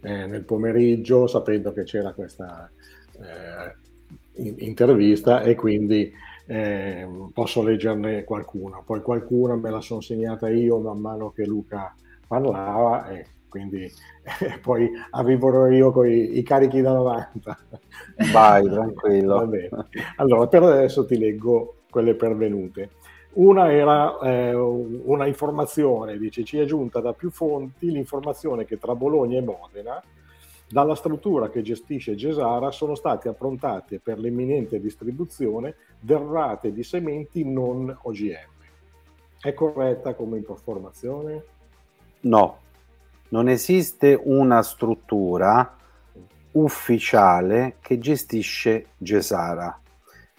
[0.00, 2.68] eh, nel pomeriggio sapendo che c'era questa
[3.12, 6.12] eh, intervista e quindi
[6.46, 8.82] eh, posso leggerne qualcuna.
[8.84, 11.94] Poi qualcuna me la sono segnata io man mano che Luca
[12.26, 13.88] parlava e quindi
[14.60, 17.58] poi arriverò io con i, i, carichi da 90.
[18.32, 19.48] Vai, tranquillo.
[20.16, 22.90] Allora, per adesso ti leggo quelle pervenute.
[23.34, 28.96] Una era eh, una informazione, dice, ci è giunta da più fonti l'informazione che tra
[28.96, 30.02] Bologna e Modena,
[30.68, 37.96] dalla struttura che gestisce Gesara, sono state approntate per l'imminente distribuzione derrate di sementi non
[38.02, 38.52] OGM.
[39.40, 41.44] È corretta come informazione?
[42.20, 42.62] No,
[43.34, 45.76] non esiste una struttura
[46.52, 49.76] ufficiale che gestisce Gesara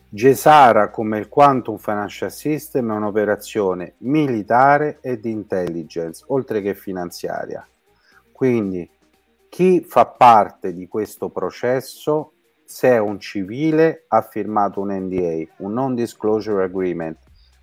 [0.08, 7.68] Gesara come il Quantum Financial System è un'operazione militare e di intelligence, oltre che finanziaria.
[8.32, 8.90] Quindi
[9.50, 12.32] chi fa parte di questo processo,
[12.64, 17.18] se è un civile, ha firmato un NDA, un Non Disclosure Agreement,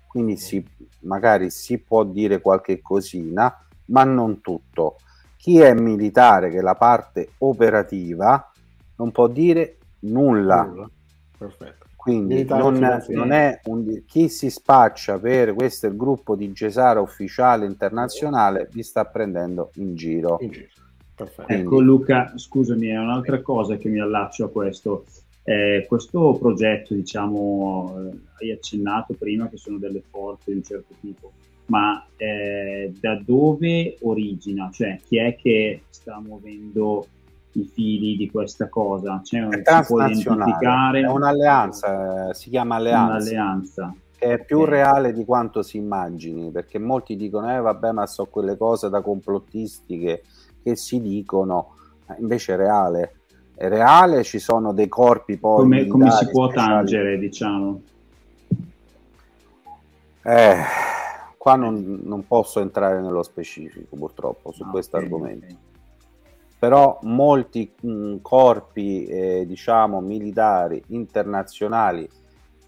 [0.05, 0.63] quindi si,
[0.99, 4.97] magari si può dire qualche cosina, ma non tutto.
[5.43, 8.49] Chi è militare, che è la parte operativa,
[8.95, 10.63] non può dire nulla.
[10.63, 10.89] nulla.
[11.37, 11.85] Perfetto.
[11.97, 17.01] Quindi non, non, è un, chi si spaccia per questo è il gruppo di Gesara
[17.01, 20.37] ufficiale internazionale vi sta prendendo in giro.
[20.39, 20.67] In giro.
[21.45, 25.03] Ecco Luca, scusami, è un'altra cosa che mi allaccio a questo.
[25.43, 30.93] Eh, questo progetto, diciamo, eh, hai accennato prima che sono delle forze di un certo
[31.01, 31.33] tipo,
[31.65, 34.69] ma eh, da dove origina?
[34.71, 37.07] Cioè chi è che sta muovendo
[37.53, 39.21] i fili di questa cosa?
[39.23, 41.01] Cioè, è si può identificare?
[41.01, 43.31] È un'alleanza, eh, si chiama alleanza.
[43.31, 43.95] Un'alleanza.
[44.17, 44.71] Che è più okay.
[44.71, 49.01] reale di quanto si immagini, perché molti dicono, eh vabbè, ma so quelle cose da
[49.01, 50.23] complottisti che,
[50.63, 51.75] che si dicono,
[52.19, 53.15] invece è reale.
[53.55, 55.61] È reale, ci sono dei corpi poi...
[55.61, 56.73] Come, come si può speciali.
[56.73, 57.81] tangere, diciamo?
[60.23, 60.55] Eh,
[61.43, 65.45] qua non, non, posso entrare nello specifico, purtroppo, su ah, questo okay, argomento.
[65.45, 65.71] Okay
[66.63, 72.09] però molti mh, mm, corpi eh, diciamo militari internazionali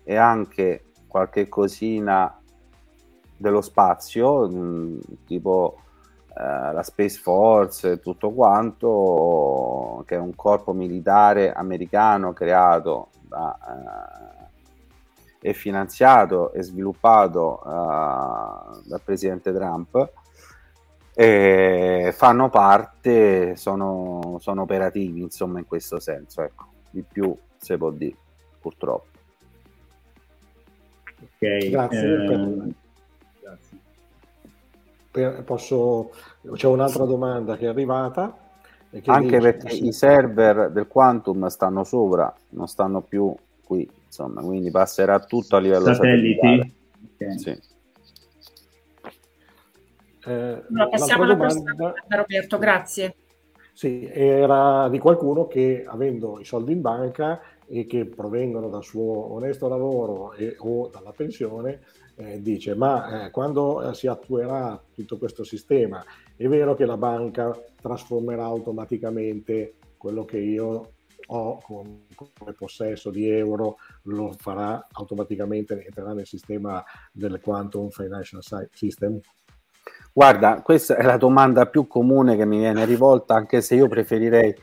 [0.03, 2.37] e anche qualche cosina
[3.37, 5.77] dello spazio mh, mm, tipo
[6.27, 13.57] eh, la Space Force e tutto quanto che è un corpo militare americano creato da,
[13.57, 14.44] eh,
[15.45, 17.69] e finanziato e sviluppato eh,
[18.87, 20.11] dal presidente Trump
[21.13, 27.91] e fanno parte, sono, sono, operativi insomma in questo senso, ecco, di più si può
[27.91, 28.15] dire
[28.59, 29.05] purtroppo.
[31.21, 31.99] Ok, grazie.
[31.99, 32.67] Eh, per...
[33.39, 33.77] grazie.
[35.11, 36.09] Per, posso...
[36.53, 38.35] C'è un'altra domanda che è arrivata.
[38.89, 39.53] Che Anche dice...
[39.53, 43.33] perché i server del Quantum stanno sopra, non stanno più
[43.63, 46.75] qui, insomma, quindi passerà tutto a livello satelliti.
[47.15, 47.37] Okay.
[47.37, 47.59] Sì.
[50.27, 53.15] Eh, no, passiamo alla domanda, domanda, Roberto, grazie.
[53.73, 59.33] Sì, era di qualcuno che avendo i soldi in banca e che provengono dal suo
[59.33, 61.81] onesto lavoro e, o dalla pensione,
[62.15, 66.01] eh, dice ma eh, quando eh, si attuerà tutto questo sistema
[66.37, 70.91] è vero che la banca trasformerà automaticamente quello che io
[71.27, 79.19] ho come possesso di euro, lo farà automaticamente, entrerà nel sistema del Quantum Financial System?
[80.11, 84.55] Guarda, questa è la domanda più comune che mi viene rivolta, anche se io preferirei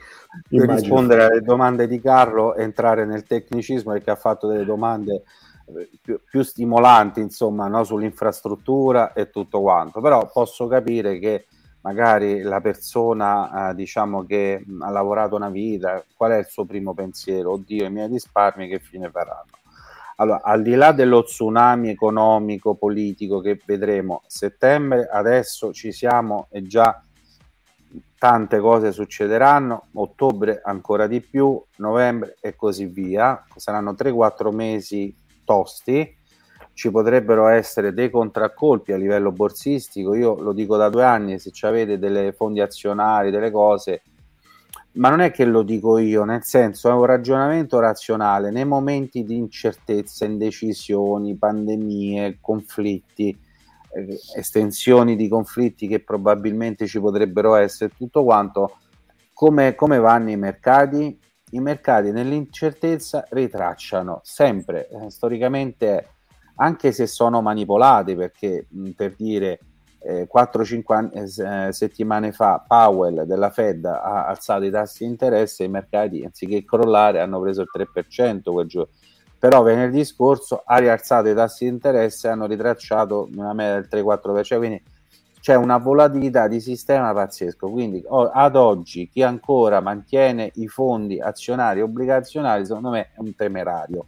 [0.49, 0.75] Immagino.
[0.75, 5.23] rispondere alle domande di Carlo e entrare nel tecnicismo perché ha fatto delle domande
[5.67, 7.83] eh, più, più stimolanti, insomma, no?
[7.83, 10.01] sull'infrastruttura e tutto quanto.
[10.01, 11.45] Però posso capire che
[11.83, 16.93] magari la persona eh, diciamo che ha lavorato una vita, qual è il suo primo
[16.93, 17.51] pensiero?
[17.51, 19.51] Oddio, i miei risparmi che fine faranno?
[20.17, 26.47] Allora, al di là dello tsunami economico, politico che vedremo a settembre, adesso ci siamo
[26.51, 27.03] e già
[28.17, 33.43] tante cose succederanno, ottobre ancora di più, novembre e così via.
[33.55, 35.13] Saranno 3-4 mesi
[35.43, 36.15] tosti,
[36.73, 40.15] ci potrebbero essere dei contraccolpi a livello borsistico.
[40.15, 44.01] Io lo dico da due anni, se avete delle fondi azionari, delle cose,
[44.93, 48.51] ma non è che lo dico io, nel senso è un ragionamento razionale.
[48.51, 53.35] Nei momenti di incertezza, indecisioni, pandemie, conflitti,
[53.91, 58.77] eh, estensioni di conflitti che probabilmente ci potrebbero essere, tutto quanto,
[59.33, 61.19] come, come vanno i mercati?
[61.51, 66.12] I mercati nell'incertezza ritracciano sempre, eh, storicamente,
[66.55, 69.59] anche se sono manipolati, perché mh, per dire
[69.99, 75.67] eh, 4-5 eh, settimane fa Powell della Fed ha alzato i tassi di interesse e
[75.67, 78.91] i mercati anziché crollare hanno preso il 3% quel giorno
[79.39, 83.87] però venerdì scorso ha rialzato i tassi di interesse e hanno ritracciato una media del
[83.89, 84.83] 3-4% quindi
[85.43, 87.69] c'è una volatilità di sistema pazzesco.
[87.69, 94.05] Quindi ad oggi chi ancora mantiene i fondi azionari obbligazionari secondo me è un temerario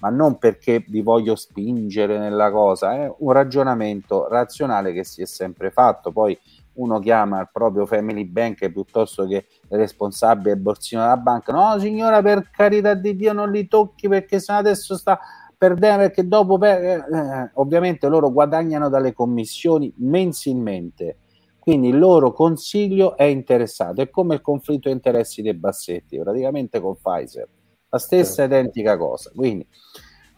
[0.00, 5.26] ma non perché vi voglio spingere nella cosa, è un ragionamento razionale che si è
[5.26, 6.12] sempre fatto.
[6.12, 6.38] Poi
[6.74, 12.22] uno chiama il proprio family bank piuttosto che il responsabile borsino della banca, no signora
[12.22, 15.18] per carità di Dio non li tocchi perché se adesso sta
[15.56, 16.80] perdendo perché dopo per...
[16.84, 21.16] eh, ovviamente loro guadagnano dalle commissioni mensilmente.
[21.58, 24.00] Quindi il loro consiglio è interessato.
[24.00, 27.46] È come il conflitto di interessi dei bassetti praticamente con Pfizer
[27.90, 29.30] la stessa identica cosa.
[29.34, 29.66] Quindi,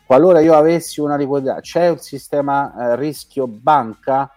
[0.07, 4.33] qualora io avessi una liquidità, c'è un sistema eh, rischio banca?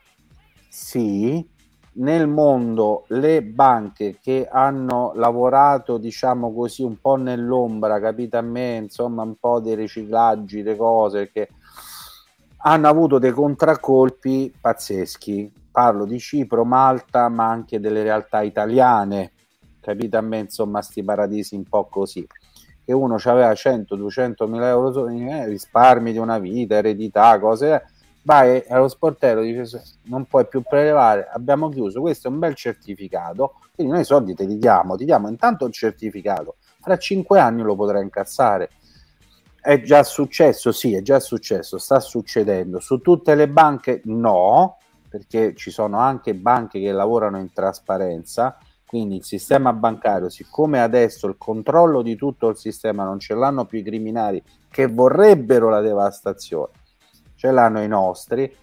[0.69, 1.49] Sì.
[1.95, 8.77] Nel mondo le banche che hanno lavorato, diciamo così, un po' nell'ombra, capite a me,
[8.77, 11.49] insomma, un po' dei riciclaggi, le cose che
[12.65, 15.51] hanno avuto dei contraccolpi pazzeschi.
[15.69, 19.33] Parlo di Cipro, Malta, ma anche delle realtà italiane.
[19.79, 22.25] Capite a me, insomma, sti paradisi un po' così
[22.85, 27.85] che uno aveva 100-200 mila euro eh, risparmi di una vita, eredità, cose,
[28.23, 33.55] vai allo sportello dice non puoi più prelevare, abbiamo chiuso, questo è un bel certificato,
[33.73, 37.75] quindi noi soldi te li diamo, ti diamo intanto il certificato, fra cinque anni lo
[37.75, 38.69] potrai incassare.
[39.61, 40.73] È già successo?
[40.73, 42.81] Sì, è già successo, sta succedendo.
[42.81, 44.77] Su tutte le banche no,
[45.07, 48.57] perché ci sono anche banche che lavorano in trasparenza,
[48.93, 53.65] quindi il sistema bancario, siccome adesso il controllo di tutto il sistema non ce l'hanno
[53.65, 54.39] più i criminali
[54.69, 56.73] che vorrebbero la devastazione,
[57.33, 58.55] ce l'hanno i nostri,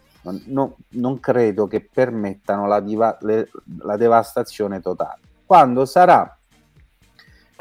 [0.44, 3.48] non, non, credo che permettano la, diva, le,
[3.80, 5.18] la devastazione totale.
[5.44, 6.38] Quando sarà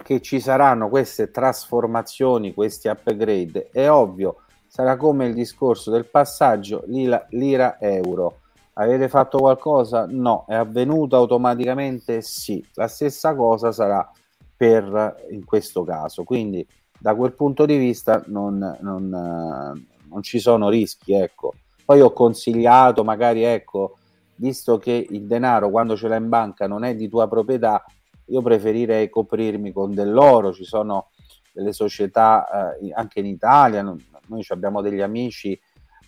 [0.04, 6.84] che ci saranno queste trasformazioni, questi upgrade, è ovvio, sarà come il discorso del passaggio
[6.86, 8.42] lira-euro
[8.80, 10.06] Avete fatto qualcosa?
[10.08, 10.46] No.
[10.48, 12.22] È avvenuto automaticamente?
[12.22, 12.66] Sì.
[12.76, 14.10] La stessa cosa sarà
[14.56, 16.24] per in questo caso.
[16.24, 16.66] Quindi
[16.98, 21.14] da quel punto di vista non, non, non ci sono rischi.
[21.14, 21.54] Ecco.
[21.84, 23.98] Poi ho consigliato, magari, ecco,
[24.36, 27.84] visto che il denaro quando ce l'hai in banca non è di tua proprietà,
[28.28, 30.54] io preferirei coprirmi con dell'oro.
[30.54, 31.10] Ci sono
[31.52, 35.60] delle società eh, anche in Italia, noi abbiamo degli amici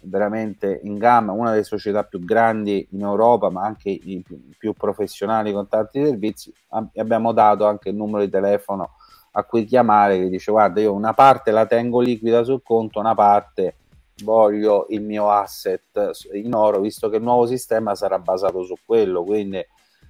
[0.04, 4.24] veramente in gamma, una delle società più grandi in Europa, ma anche i
[4.58, 6.54] più, professionali con tanti servizi.
[6.95, 8.95] Abbiamo dato anche il numero di telefono
[9.34, 13.16] a cui chiamare che dice guarda io una parte la tengo liquida sul conto, una
[13.16, 13.76] parte
[14.24, 19.24] voglio il mio asset in oro, visto che il nuovo sistema sarà basato su quello,
[19.24, 19.66] quindi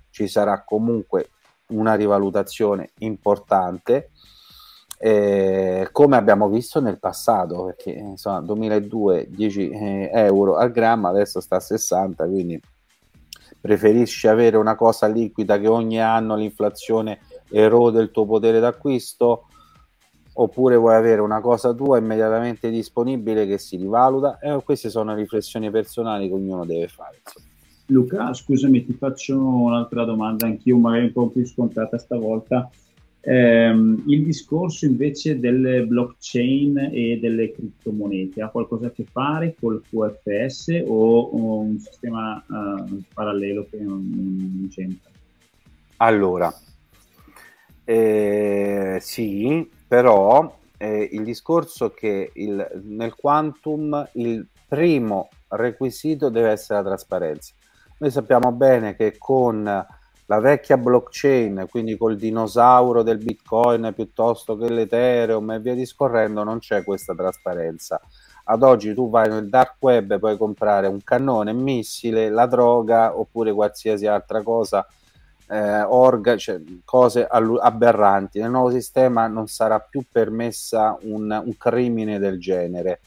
[0.09, 1.29] ci sarà comunque
[1.67, 4.10] una rivalutazione importante
[5.03, 11.39] eh, come abbiamo visto nel passato, perché insomma 2002 10 eh, euro al grammo, adesso
[11.39, 12.61] sta a 60, quindi
[13.59, 19.45] preferisci avere una cosa liquida che ogni anno l'inflazione erode il tuo potere d'acquisto?
[20.33, 24.39] oppure vuoi avere una cosa tua immediatamente disponibile che si rivaluta?
[24.39, 27.21] Eh, queste sono riflessioni personali che ognuno deve fare.
[27.23, 27.45] Insomma.
[27.87, 32.69] Luca, scusami, ti faccio un'altra domanda, anch'io magari un po' più scontata stavolta.
[33.23, 39.83] Eh, il discorso invece delle blockchain e delle criptomonete ha qualcosa a che fare col
[39.87, 45.09] QFS o, un sistema uh, parallelo che non, non c'entra?
[45.97, 46.51] Allora,
[47.83, 56.81] eh, sì, però eh, il discorso che il, nel quantum il primo requisito deve essere
[56.81, 57.53] la trasparenza.
[57.99, 59.85] Noi sappiamo bene che con
[60.31, 66.59] la vecchia blockchain, quindi col dinosauro del Bitcoin piuttosto che l'Ethereum e via discorrendo, non
[66.59, 67.99] c'è questa trasparenza.
[68.45, 72.45] Ad oggi tu vai nel dark web e puoi comprare un cannone, un missile, la
[72.45, 74.87] droga oppure qualsiasi altra cosa
[75.49, 78.39] eh, orga, cioè, cose aberranti.
[78.39, 83.01] Nel nuovo sistema non sarà più permessa un, un crimine del genere.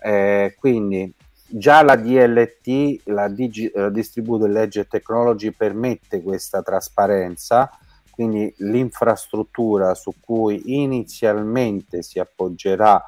[0.00, 1.12] Eh, quindi
[1.50, 7.70] già la DLT, la Digi, uh, Distributed Ledger Technology, permette questa trasparenza,
[8.10, 13.02] quindi l'infrastruttura su cui inizialmente si appoggerà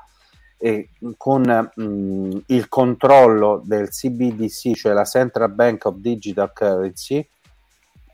[0.64, 7.28] e con mh, mm, il controllo del CBDC, cioè la Central Bank of Digital Currency,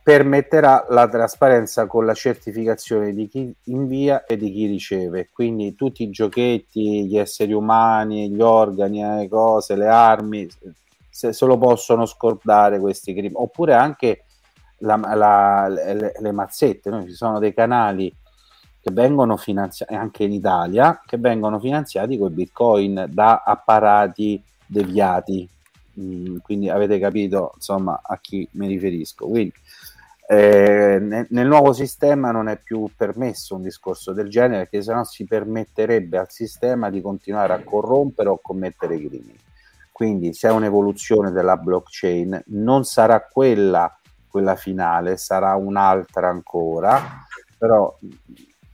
[0.09, 5.29] permetterà la trasparenza con la certificazione di chi invia e di chi riceve.
[5.31, 10.49] Quindi tutti i giochetti, gli esseri umani, gli organi, le cose, le armi,
[11.11, 13.35] se, se lo possono scordare questi crimini.
[13.37, 14.25] Oppure anche
[14.79, 17.05] la, la, le, le, mazzette, no?
[17.05, 18.11] ci sono dei canali
[18.81, 25.47] che vengono finanziati, anche in Italia, che vengono finanziati con bitcoin da apparati deviati.
[26.01, 29.27] Mm, quindi avete capito insomma a chi mi riferisco.
[29.27, 29.53] Quindi
[30.31, 35.25] eh, nel, nuovo sistema non è più permesso un discorso del genere perché sennò si
[35.25, 39.39] permetterebbe al sistema di continuare a corrompere o commettere crimini.
[39.91, 43.99] Quindi c'è un'evoluzione della blockchain, non sarà quella,
[44.29, 47.25] quella finale, sarà un'altra ancora,
[47.57, 47.99] però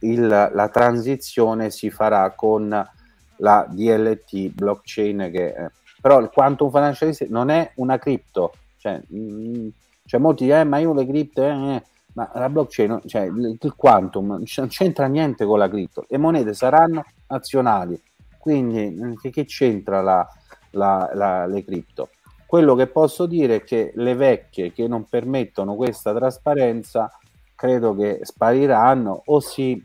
[0.00, 2.68] il, la transizione si farà con
[3.36, 9.68] la DLT blockchain che eh, però il quantum financial non è una cripto, cioè, mm,
[10.06, 11.82] cioè, molti eh, ma io le cripto, eh, eh,
[12.14, 16.04] ma la blockchain, cioè il, quantum, non c'entra niente con la cripto.
[16.08, 18.00] Le monete saranno nazionali,
[18.38, 20.28] quindi eh, che, che c'entra la,
[20.72, 22.10] la, la, le cripto?
[22.46, 27.10] Quello che posso dire è che le vecchie che non permettono questa trasparenza
[27.54, 29.82] credo che spariranno o si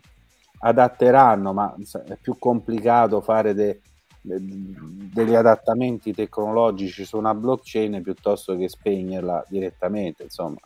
[0.60, 1.74] adatteranno, ma
[2.06, 3.80] è più complicato fare de,
[4.22, 10.60] degli adattamenti tecnologici su una blockchain piuttosto che spegnerla direttamente insomma.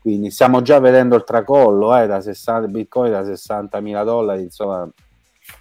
[0.00, 4.88] Quindi stiamo già vedendo il tracollo eh, da 60 bitcoin da 60 mila dollari insomma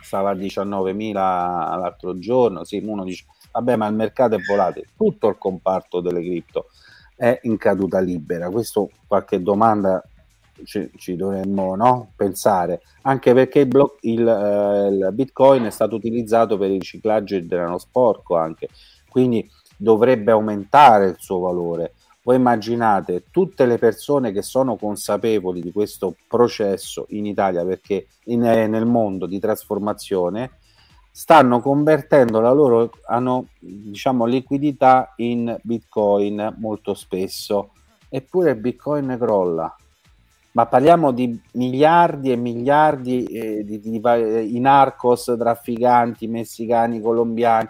[0.02, 4.88] stava a 19 mila l'altro giorno sì, uno dice vabbè ma il mercato è volatile
[4.96, 6.68] tutto il comparto delle cripto
[7.16, 8.50] è in caduta libera.
[8.50, 10.04] Questo qualche domanda
[10.64, 12.12] ci, ci dovremmo no?
[12.16, 17.36] pensare, anche perché il, block, il, eh, il, Bitcoin è stato utilizzato per il riciclaggio
[17.36, 18.70] del denaro sporco anche,
[19.10, 21.94] quindi dovrebbe aumentare il suo valore.
[22.24, 28.44] Voi immaginate tutte le persone che sono consapevoli di questo processo in Italia, perché in,
[28.44, 30.52] eh, nel mondo di trasformazione
[31.12, 37.74] stanno convertendo la loro hanno, diciamo, liquidità in Bitcoin molto spesso,
[38.10, 39.76] eppure il Bitcoin crolla
[40.56, 47.68] ma parliamo di miliardi e miliardi eh, di, di, di, narcos, trafficanti messicani, colombiani,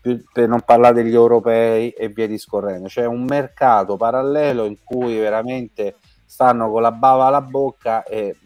[0.00, 2.86] più, per non parlare degli europei e via discorrendo.
[2.86, 8.36] C'è un mercato parallelo in cui veramente stanno con la bava alla bocca e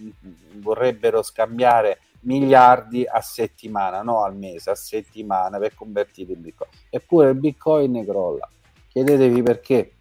[0.55, 6.71] vorrebbero scambiare miliardi a settimana, no al mese, a settimana per convertire il bitcoin.
[6.89, 8.49] Eppure il bitcoin crolla.
[8.89, 9.93] Chiedetevi perché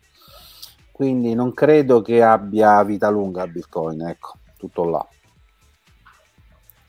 [0.94, 5.06] quindi non credo che abbia vita lunga Bitcoin, ecco, tutto là.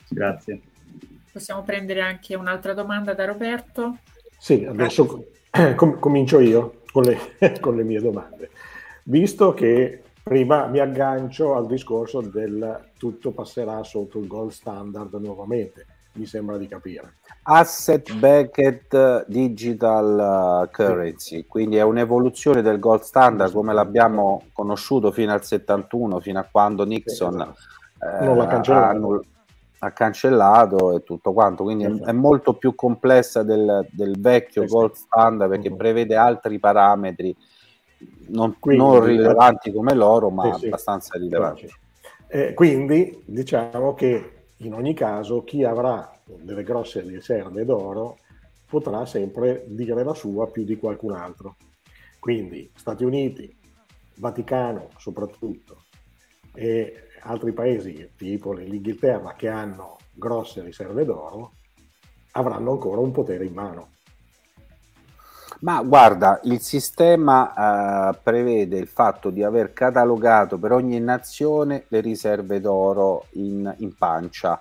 [0.09, 0.61] Grazie.
[1.33, 3.97] Possiamo prendere anche un'altra domanda da Roberto?
[4.39, 5.27] Sì, adesso
[5.75, 7.19] com- comincio io con le,
[7.61, 8.51] con le mie domande.
[9.05, 15.87] Visto che prima mi aggancio al discorso del tutto passerà sotto il gold standard nuovamente,
[16.15, 17.15] mi sembra di capire.
[17.43, 25.33] Asset backed digital uh, currency, quindi è un'evoluzione del gold standard come l'abbiamo conosciuto fino
[25.33, 29.25] al 71, fino a quando Nixon eh, non l'ha cancellato.
[29.79, 32.05] Ha, ha, cancellato e tutto quanto, quindi esatto.
[32.05, 35.77] è, è, molto più complessa del, del vecchio sì, gold standard perché uh-huh.
[35.77, 37.37] prevede altri parametri
[38.29, 41.69] non, quindi, non rilevanti come l'oro, ma sì, abbastanza rilevanti.
[42.29, 48.19] Eh, quindi diciamo che in ogni caso chi avrà delle grosse riserve d'oro
[48.67, 51.57] potrà sempre dire la sua più di qualcun altro.
[52.19, 53.55] Quindi Stati Uniti,
[54.17, 55.85] Vaticano soprattutto
[56.55, 61.55] e altri paesi tipo l'Inghilterra che hanno grosse riserve d'oro
[62.33, 63.94] avranno ancora un potere in mano.
[65.61, 72.01] Ma guarda, il sistema eh, prevede il fatto di aver catalogato per ogni nazione le
[72.01, 74.61] riserve d'oro in, in pancia,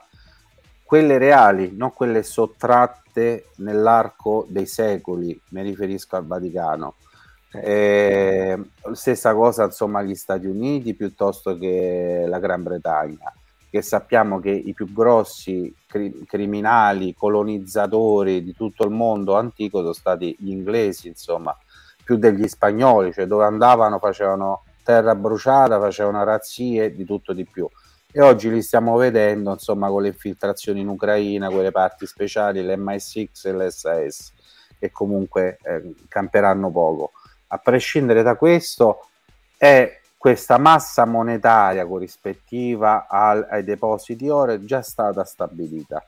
[0.84, 6.96] quelle reali, non quelle sottratte nell'arco dei secoli, mi riferisco al Vaticano.
[7.56, 8.60] Eh,
[8.94, 13.32] stessa cosa insomma agli Stati Uniti piuttosto che la Gran Bretagna
[13.74, 19.94] che sappiamo che i più grossi cri- criminali colonizzatori di tutto il mondo antico sono
[19.94, 21.58] stati gli inglesi, insomma,
[22.04, 27.68] più degli spagnoli, cioè dove andavano facevano terra bruciata, facevano razzie, di tutto di più.
[28.12, 33.28] E oggi li stiamo vedendo, insomma, con le infiltrazioni in Ucraina, quelle parti speciali, l'MI6
[33.42, 34.34] e l'SS,
[34.78, 37.14] che comunque eh, camperanno poco.
[37.48, 39.08] A prescindere da questo,
[39.58, 46.02] è questa massa monetaria corrispettiva al, ai depositi oro è già stata stabilita,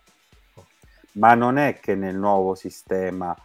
[1.16, 3.36] ma non è che nel nuovo sistema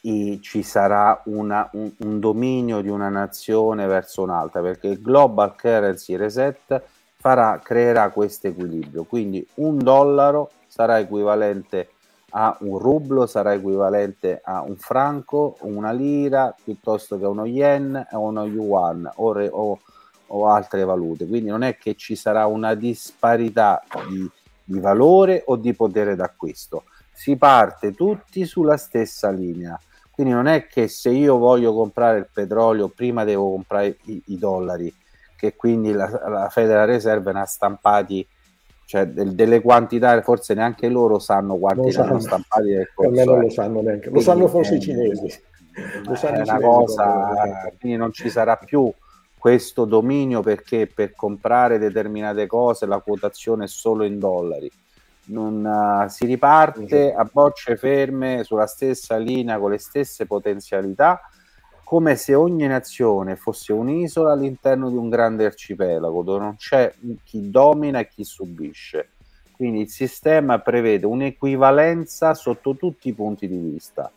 [0.00, 5.54] i, ci sarà una, un, un, dominio di una nazione verso un'altra, perché il Global
[5.54, 6.82] Currency Reset
[7.18, 11.90] farà, creerà questo equilibrio, quindi un dollaro sarà equivalente
[12.36, 18.20] a un rublo, sarà equivalente a un franco, una lira, piuttosto che uno yen o
[18.20, 19.78] uno yuan o, re, o,
[20.26, 21.26] o, altre valute.
[21.26, 24.28] Quindi non è che ci sarà una disparità di,
[24.64, 26.84] di valore o di potere d'acquisto.
[27.12, 29.78] Si parte tutti sulla stessa linea.
[30.10, 34.38] Quindi non è che se io voglio comprare il petrolio prima devo comprare i, i
[34.38, 34.92] dollari,
[35.36, 38.26] che quindi la, la Federal Reserve ne ha stampati
[38.86, 42.20] cioè del, delle quantità forse neanche loro sanno quanti sanno.
[42.20, 44.10] stampati nel corso, per me non lo sanno neanche.
[44.10, 45.42] Lo sanno forse i cinesi.
[46.04, 48.92] Lo sanno è una cosa quindi non ci sarà più
[49.36, 54.70] questo dominio perché per comprare determinate cose la quotazione è solo in dollari.
[55.26, 61.20] Non, uh, si riparte a bocce ferme sulla stessa linea con le stesse potenzialità
[61.94, 66.92] come se ogni nazione fosse un'isola all'interno di un grande arcipelago dove non c'è
[67.22, 69.10] chi domina e chi subisce.
[69.52, 74.10] Quindi il sistema prevede un'equivalenza sotto tutti i punti di vista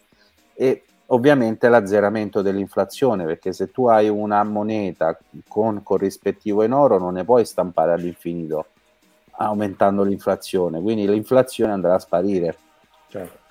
[0.56, 5.16] e ovviamente l'azzeramento dell'inflazione, perché se tu hai una moneta
[5.48, 8.70] con corrispettivo in oro non ne puoi stampare all'infinito
[9.34, 12.58] aumentando l'inflazione, quindi l'inflazione andrà a sparire.
[13.08, 13.46] Certo.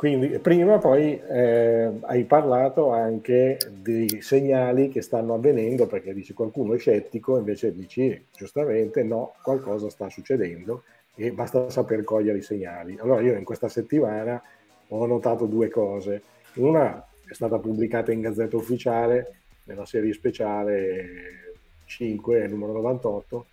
[0.00, 6.72] Quindi prima poi eh, hai parlato anche dei segnali che stanno avvenendo perché dici qualcuno
[6.72, 10.84] è scettico, invece dici giustamente no, qualcosa sta succedendo
[11.14, 12.96] e basta saper cogliere i segnali.
[12.98, 14.42] Allora io in questa settimana
[14.88, 16.22] ho notato due cose.
[16.54, 21.52] Una è stata pubblicata in Gazzetta Ufficiale nella serie speciale
[21.84, 23.46] 5, numero 98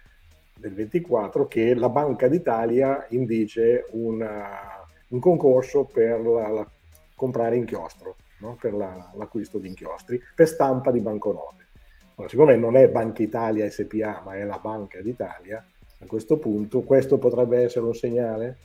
[0.60, 4.77] del 24, che la Banca d'Italia indice una
[5.10, 6.68] un concorso per la, la,
[7.16, 8.58] comprare inchiostro, no?
[8.60, 11.66] per la, l'acquisto di inchiostri, per stampa di banconote.
[12.16, 15.64] Allora, siccome non è Banca Italia SPA, ma è la Banca d'Italia,
[16.00, 18.58] a questo punto questo potrebbe essere un segnale?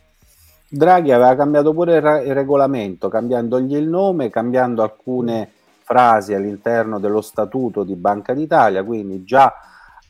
[0.68, 5.50] Draghi aveva cambiato pure il, ra- il regolamento, cambiandogli il nome, cambiando alcune
[5.82, 9.52] frasi all'interno dello statuto di Banca d'Italia, quindi già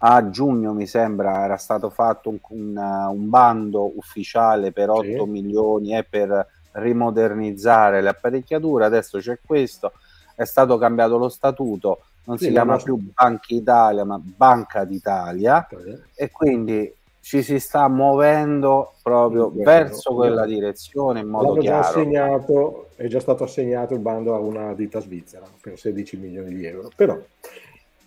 [0.04, 5.24] a giugno mi sembra era stato fatto un, un, un bando ufficiale per 8 sì.
[5.24, 9.92] milioni e per rimodernizzare le apparecchiature, adesso c'è questo,
[10.34, 15.66] è stato cambiato lo statuto, non sì, si chiama più Banca Italia ma Banca d'Italia
[15.68, 15.98] sì.
[16.14, 21.82] e quindi ci si sta muovendo proprio verso quella direzione in modo chiaro.
[21.82, 26.52] Già assegnato, è già stato assegnato il bando a una ditta svizzera per 16 milioni
[26.52, 27.16] di euro, però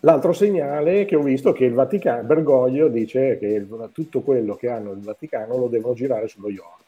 [0.00, 4.54] L'altro segnale che ho visto è che il Vaticano, Bergoglio dice che il, tutto quello
[4.54, 6.84] che hanno il Vaticano lo devono girare sullo IOR.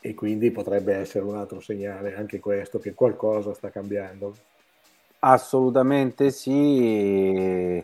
[0.00, 4.36] E quindi potrebbe essere un altro segnale anche questo, che qualcosa sta cambiando.
[5.20, 7.82] Assolutamente sì.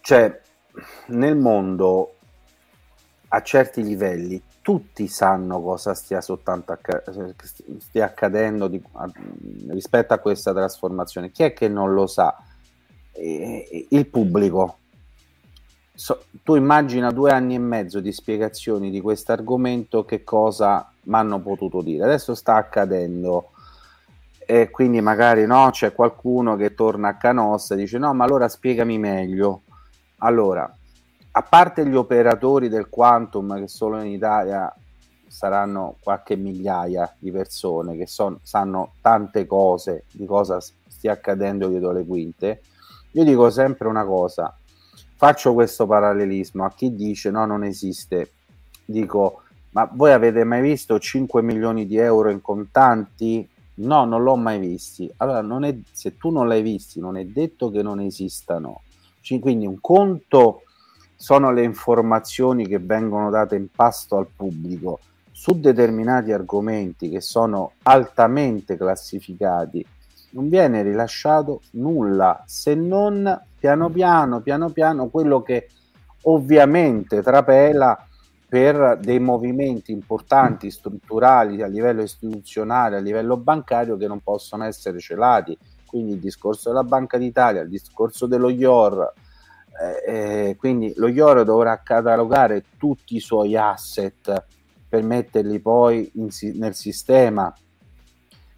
[0.00, 0.40] Cioè,
[1.06, 2.16] nel mondo
[3.28, 7.34] a certi livelli tutti sanno cosa stia, acc-
[7.80, 9.10] stia accadendo di, a,
[9.68, 11.30] rispetto a questa trasformazione.
[11.30, 12.34] Chi è che non lo sa?
[13.12, 14.78] Eh, il pubblico.
[15.92, 21.14] So, tu immagina due anni e mezzo di spiegazioni di questo argomento che cosa mi
[21.14, 22.04] hanno potuto dire.
[22.04, 23.50] Adesso sta accadendo
[24.38, 28.48] e quindi magari no, c'è qualcuno che torna a Canossa e dice no, ma allora
[28.48, 29.60] spiegami meglio.
[30.20, 30.74] Allora,
[31.36, 34.72] a parte gli operatori del quantum che solo in Italia
[35.26, 41.90] saranno qualche migliaia di persone che son, sanno tante cose di cosa stia accadendo dietro
[41.90, 42.60] le quinte,
[43.12, 44.56] io dico sempre una cosa,
[45.16, 48.30] faccio questo parallelismo a chi dice no, non esiste,
[48.84, 53.48] dico ma voi avete mai visto 5 milioni di euro in contanti?
[53.76, 55.12] No, non l'ho mai visti.
[55.16, 58.82] Allora, è, se tu non l'hai visti, non è detto che non esistano.
[59.40, 60.62] Quindi un conto
[61.16, 65.00] sono le informazioni che vengono date in pasto al pubblico
[65.30, 69.84] su determinati argomenti che sono altamente classificati.
[70.30, 75.68] Non viene rilasciato nulla se non piano piano, piano piano, quello che
[76.22, 78.06] ovviamente trapela
[78.48, 85.00] per dei movimenti importanti strutturali a livello istituzionale, a livello bancario che non possono essere
[85.00, 85.58] celati.
[85.84, 89.12] Quindi il discorso della Banca d'Italia, il discorso dello IOR,
[89.80, 94.44] eh, eh, quindi lo IOR dovrà catalogare tutti i suoi asset
[94.88, 97.52] per metterli poi in, nel sistema.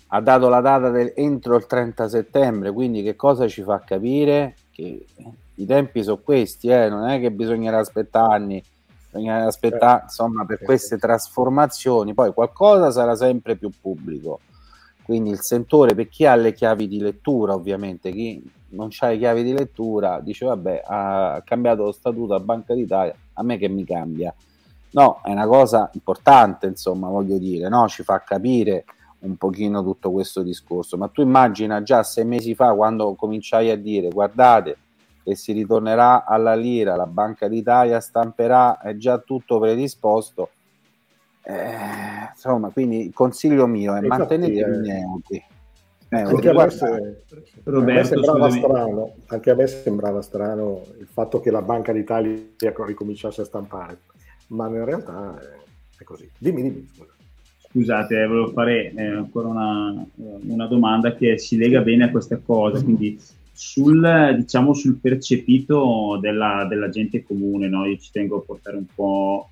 [0.08, 4.56] Ha dato la data del, entro il 30 settembre, quindi che cosa ci fa capire?
[4.70, 5.06] Che
[5.54, 6.88] i tempi sono questi, eh?
[6.88, 8.62] non è che bisognerà aspettare anni,
[9.10, 14.40] bisognerà aspettare insomma per queste trasformazioni, poi qualcosa sarà sempre più pubblico.
[15.06, 19.18] Quindi il sentore per chi ha le chiavi di lettura, ovviamente, chi non ha le
[19.18, 23.68] chiavi di lettura, dice vabbè, ha cambiato lo statuto a Banca d'Italia, a me che
[23.68, 24.34] mi cambia.
[24.90, 27.86] No, è una cosa importante, insomma, voglio dire, no?
[27.86, 28.84] ci fa capire
[29.20, 30.96] un pochino tutto questo discorso.
[30.96, 34.76] Ma tu immagina già sei mesi fa quando cominciai a dire guardate
[35.22, 40.50] che si ritornerà alla lira, la Banca d'Italia stamperà, è già tutto predisposto.
[41.48, 45.44] Eh, insomma, quindi il consiglio mio è mantenere eh, neutri.
[46.08, 46.68] Eh, anche, a me,
[47.62, 53.42] Roberto, me strano, anche a me sembrava strano il fatto che la Banca d'Italia ricominciasse
[53.42, 53.98] a stampare,
[54.48, 55.38] ma in realtà
[55.96, 56.28] è così.
[56.36, 56.88] Dimmi, dimmi.
[57.70, 62.38] Scusate, eh, volevo fare eh, ancora una, una, domanda che si lega bene a questa
[62.38, 63.20] cosa, quindi
[63.52, 67.84] sul, diciamo, sul percepito della, della gente comune, no?
[67.86, 69.48] io ci tengo a portare un po'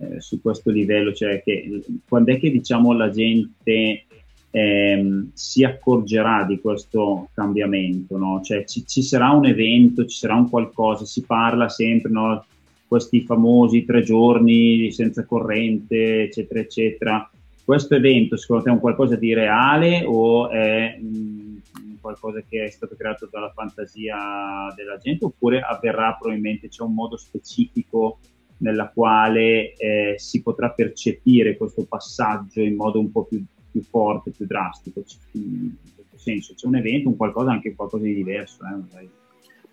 [0.00, 4.04] eh, su questo livello, cioè che quando è che diciamo, la gente
[4.50, 8.40] ehm, si accorgerà di questo cambiamento, no?
[8.42, 12.44] cioè ci, ci, sarà un evento, ci sarà un qualcosa, si parla sempre, no?
[12.86, 17.30] questi famosi tre giorni senza corrente, eccetera, eccetera.
[17.62, 22.70] Questo evento secondo te è un qualcosa di reale o è mh, qualcosa che è
[22.70, 28.20] stato creato dalla fantasia della gente oppure avverrà probabilmente, c'è un modo specifico
[28.58, 34.30] nella quale eh, si potrà percepire questo passaggio in modo un po' più più forte,
[34.30, 35.02] più drastico.
[35.32, 38.62] In questo senso c'è un evento, un qualcosa, anche qualcosa di diverso.
[38.64, 39.08] Eh,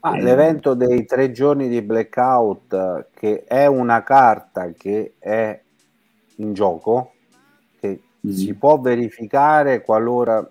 [0.01, 5.59] ah, l'evento dei tre giorni di blackout, che è una carta che è
[6.37, 7.13] in gioco,
[7.79, 8.31] che mm.
[8.31, 10.47] si può verificare qualora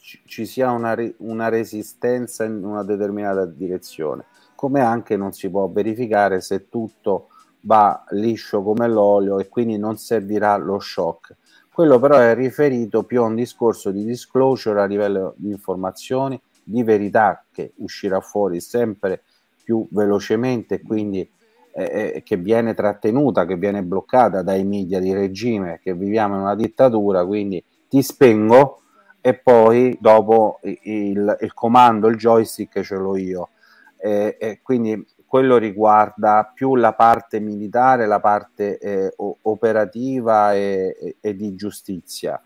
[0.00, 5.68] ci, ci sia una, una resistenza in una determinata direzione, come anche non si può
[5.68, 7.28] verificare se tutto
[7.64, 11.36] va liscio come l'olio e quindi non servirà lo shock.
[11.72, 16.82] Quello però è riferito più a un discorso di disclosure a livello di informazioni, di
[16.82, 19.22] verità che uscirà fuori sempre
[19.62, 21.28] più velocemente, quindi
[21.72, 26.42] eh, eh, che viene trattenuta, che viene bloccata dai media di regime, che viviamo in
[26.42, 28.82] una dittatura, quindi ti spengo
[29.20, 33.48] e poi dopo il, il comando, il joystick ce l'ho io.
[33.96, 35.04] Eh, e quindi
[35.34, 42.40] quello riguarda più la parte militare, la parte eh, operativa e, e, e, di giustizia.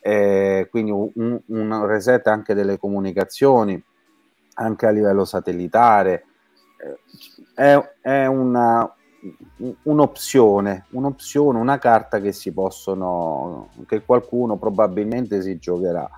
[0.00, 3.80] Eh, quindi un, un, reset anche delle comunicazioni,
[4.54, 6.24] anche a livello satellitare.
[7.54, 8.92] Eh, è, è una,
[9.84, 16.10] un'opzione, un'opzione, una carta che si possono, che qualcuno probabilmente si giocherà,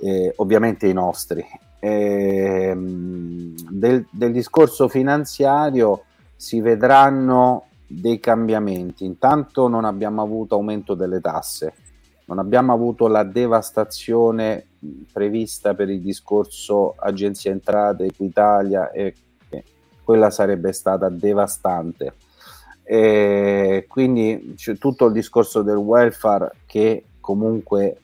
[0.00, 1.42] eh, ovviamente i nostri,
[1.80, 6.04] eh, del, del discorso finanziario
[6.36, 9.04] si vedranno dei cambiamenti.
[9.04, 11.74] Intanto non abbiamo avuto aumento delle tasse,
[12.26, 14.66] non abbiamo avuto la devastazione
[15.12, 19.14] prevista per il discorso Agenzia Entrate, Equitalia e
[20.04, 22.14] quella sarebbe stata devastante.
[22.82, 27.98] E quindi c'è tutto il discorso del welfare che comunque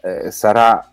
[0.00, 0.90] eh, sarà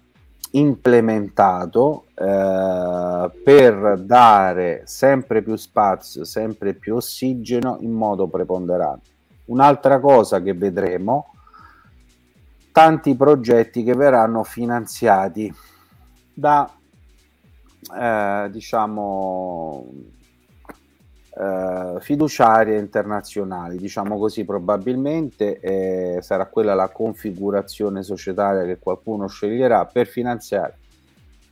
[0.51, 9.09] implementato eh, per dare sempre più spazio, sempre più ossigeno in modo preponderante.
[9.45, 11.31] Un'altra cosa che vedremo,
[12.71, 15.53] tanti progetti che verranno finanziati
[16.33, 16.69] da,
[17.99, 19.85] eh, diciamo,
[21.39, 29.85] eh, fiduciarie internazionali, diciamo così, probabilmente eh, sarà quella la configurazione societaria che qualcuno sceglierà
[29.85, 30.77] per finanziare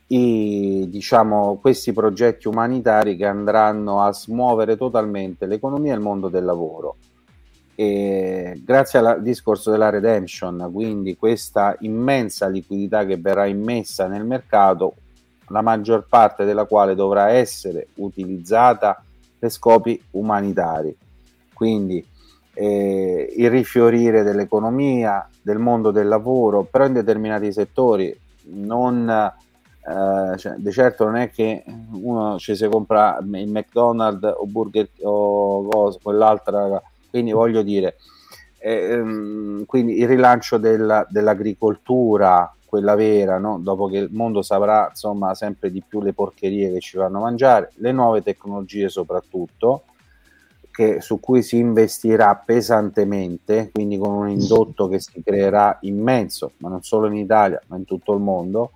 [0.08, 6.44] i, diciamo, questi progetti umanitari che andranno a smuovere totalmente l'economia e il mondo del
[6.44, 6.96] lavoro.
[7.74, 14.94] E grazie al discorso della redemption, quindi questa immensa liquidità che verrà immessa nel mercato,
[15.48, 19.00] la maggior parte della quale dovrà essere utilizzata
[19.38, 20.96] per scopi umanitari.
[21.52, 22.04] Quindi
[22.54, 28.18] eh, il rifiorire dell'economia, del mondo del lavoro, però in determinati settori
[28.48, 29.32] non
[29.88, 31.62] eh, cioè, di certo non è che
[31.92, 37.96] uno ci si compra il McDonald's o Burger o cosa, quell'altra, quindi voglio dire,
[38.58, 43.58] eh, quindi il rilancio della, dell'agricoltura, quella vera, no?
[43.58, 47.22] dopo che il mondo saprà insomma sempre di più le porcherie che ci vanno a
[47.22, 49.84] mangiare, le nuove tecnologie soprattutto,
[50.70, 56.68] che, su cui si investirà pesantemente, quindi con un indotto che si creerà immenso, ma
[56.68, 58.72] non solo in Italia, ma in tutto il mondo,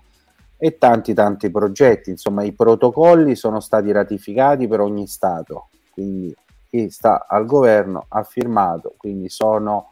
[0.57, 2.11] e tanti tanti progetti.
[2.11, 6.35] Insomma, i protocolli sono stati ratificati per ogni Stato, quindi
[6.71, 9.90] chi sta al governo ha firmato, quindi sono,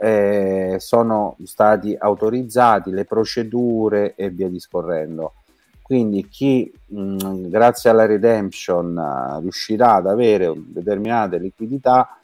[0.00, 5.34] eh, sono stati autorizzati le procedure e via discorrendo.
[5.82, 12.18] Quindi chi mh, grazie alla redemption uh, riuscirà ad avere determinate liquidità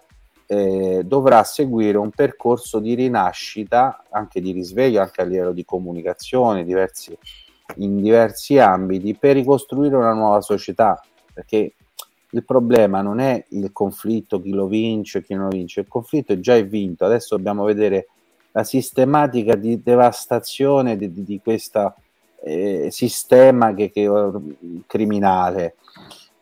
[0.47, 6.65] eh, dovrà seguire un percorso di rinascita, anche di risveglio, anche a livello di comunicazione,
[6.65, 7.17] diversi
[7.77, 11.01] in diversi ambiti per ricostruire una nuova società,
[11.33, 11.73] perché
[12.35, 16.33] il problema non è il conflitto, chi lo vince, chi non lo vince, il conflitto
[16.33, 18.09] è già vinto, adesso dobbiamo vedere
[18.51, 21.95] la sistematica di devastazione di, di, di questo
[22.43, 24.11] eh, sistema che, che,
[24.87, 25.77] criminale.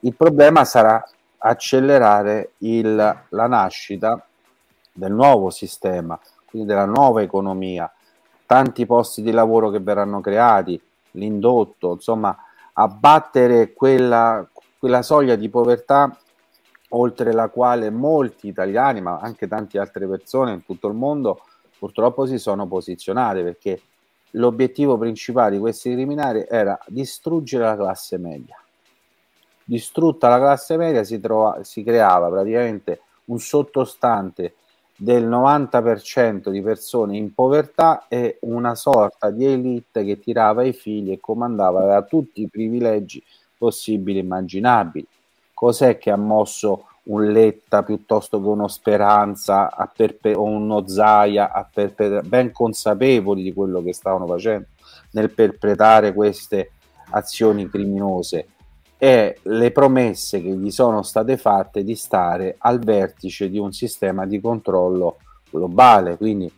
[0.00, 1.02] Il problema sarà
[1.38, 2.94] accelerare il,
[3.28, 4.26] la nascita
[4.92, 7.90] del nuovo sistema, quindi della nuova economia,
[8.46, 10.80] tanti posti di lavoro che verranno creati,
[11.12, 12.34] l'indotto, insomma,
[12.74, 14.46] abbattere quella,
[14.82, 16.18] quella soglia di povertà
[16.88, 21.42] oltre la quale molti italiani, ma anche tante altre persone in tutto il mondo,
[21.78, 23.80] purtroppo si sono posizionate perché
[24.30, 28.56] l'obiettivo principale di questi criminali era distruggere la classe media.
[29.62, 34.56] Distrutta la classe media si, trova, si creava praticamente un sottostante
[34.96, 41.12] del 90% di persone in povertà e una sorta di elite che tirava i figli
[41.12, 43.22] e comandava, aveva tutti i privilegi
[43.62, 45.06] possibili e immaginabili.
[45.54, 52.22] Cos'è che ha mosso un Letta piuttosto che uno Speranza perpe- o uno Zaia perpe-
[52.22, 54.66] ben consapevoli di quello che stavano facendo
[55.12, 56.72] nel perpetrare queste
[57.10, 58.46] azioni criminose?
[59.02, 64.26] e le promesse che gli sono state fatte di stare al vertice di un sistema
[64.26, 65.16] di controllo
[65.50, 66.16] globale.
[66.16, 66.48] Quindi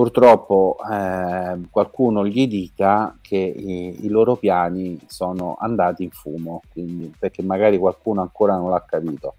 [0.00, 7.12] purtroppo eh, qualcuno gli dica che i, i, loro piani sono andati in fumo, quindi,
[7.18, 9.34] perché magari qualcuno ancora non l'ha capito.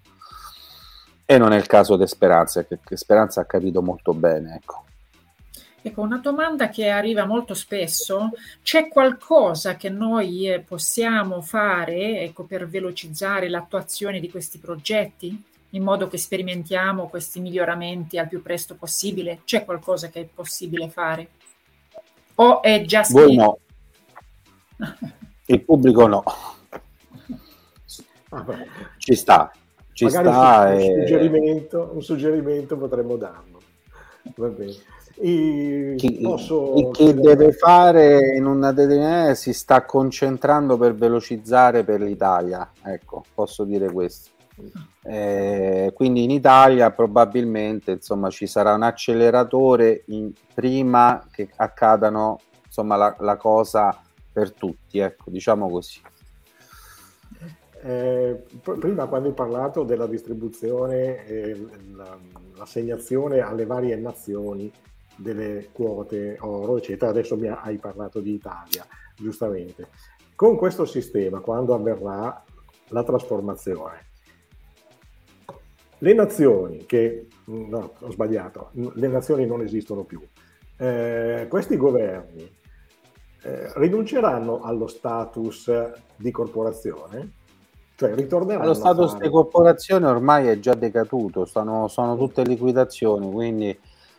[1.24, 4.54] E non è il caso di Speranza, che Speranza ha capito molto bene.
[4.54, 4.84] Ecco.
[5.82, 8.30] Ecco, una domanda che arriva molto spesso,
[8.62, 15.42] c'è qualcosa che noi eh, possiamo fare ecco, per velocizzare l'attuazione di questi progetti,
[15.74, 19.40] in modo che sperimentiamo questi miglioramenti al più presto possibile?
[19.44, 21.28] C'è qualcosa che è possibile fare?
[22.36, 23.20] O è già scritto?
[23.20, 23.58] Voi no.
[25.46, 26.24] Il pubblico no.
[28.96, 29.52] Ci sta,
[29.92, 30.68] ci Magari sta.
[30.68, 31.06] Un, e...
[31.06, 33.60] suggerimento, un suggerimento potremmo darlo.
[34.36, 34.74] Va bene.
[35.14, 36.90] E chi, posso...
[36.92, 43.64] chi deve fare in una determinata si sta concentrando per velocizzare per l'Italia, ecco, posso
[43.64, 44.30] dire questo.
[45.02, 52.96] Eh, quindi in Italia probabilmente insomma, ci sarà un acceleratore in, prima che accadano insomma,
[52.96, 53.98] la, la cosa
[54.32, 56.00] per tutti, ecco, diciamo così.
[57.84, 61.66] Eh, prima quando hai parlato della distribuzione e
[62.54, 64.70] l'assegnazione alle varie nazioni
[65.16, 67.10] delle quote oro, eccetera.
[67.10, 68.86] Adesso mi hai parlato di Italia,
[69.16, 69.88] giustamente.
[70.34, 72.42] Con questo sistema, quando avverrà
[72.88, 74.10] la trasformazione,
[76.02, 80.20] le nazioni che, no, ho sbagliato, le nazioni non esistono più,
[80.76, 82.50] eh, questi governi
[83.42, 85.70] eh, rinunceranno allo status
[86.16, 87.30] di corporazione?
[87.94, 89.24] Cioè ritorneranno Lo status fare...
[89.24, 93.78] di corporazione ormai è già decaduto, sono, sono tutte liquidazioni, quindi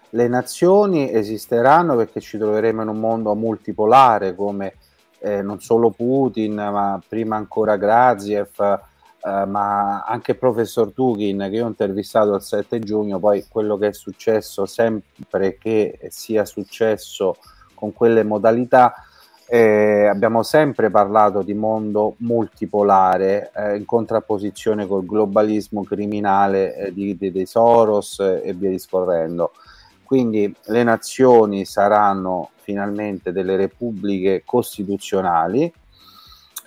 [0.09, 4.75] le nazioni esisteranno perché ci troveremo in un mondo multipolare come
[5.19, 8.81] eh, non solo Putin, ma prima ancora Graziev,
[9.25, 13.87] eh, ma anche il professor Dugin che ho intervistato il 7 giugno, poi quello che
[13.87, 17.37] è successo sempre che sia successo
[17.73, 18.93] con quelle modalità,
[19.47, 27.15] eh, abbiamo sempre parlato di mondo multipolare eh, in contrapposizione col globalismo criminale eh, di,
[27.17, 29.51] di, dei Soros e via discorrendo.
[30.03, 35.71] Quindi le nazioni saranno finalmente delle repubbliche costituzionali,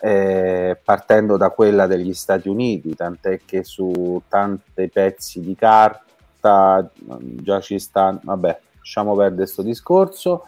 [0.01, 6.89] eh, partendo da quella degli Stati Uniti, tant'è che su tanti pezzi di carta
[7.19, 10.47] già ci sta, vabbè, lasciamo perdere questo discorso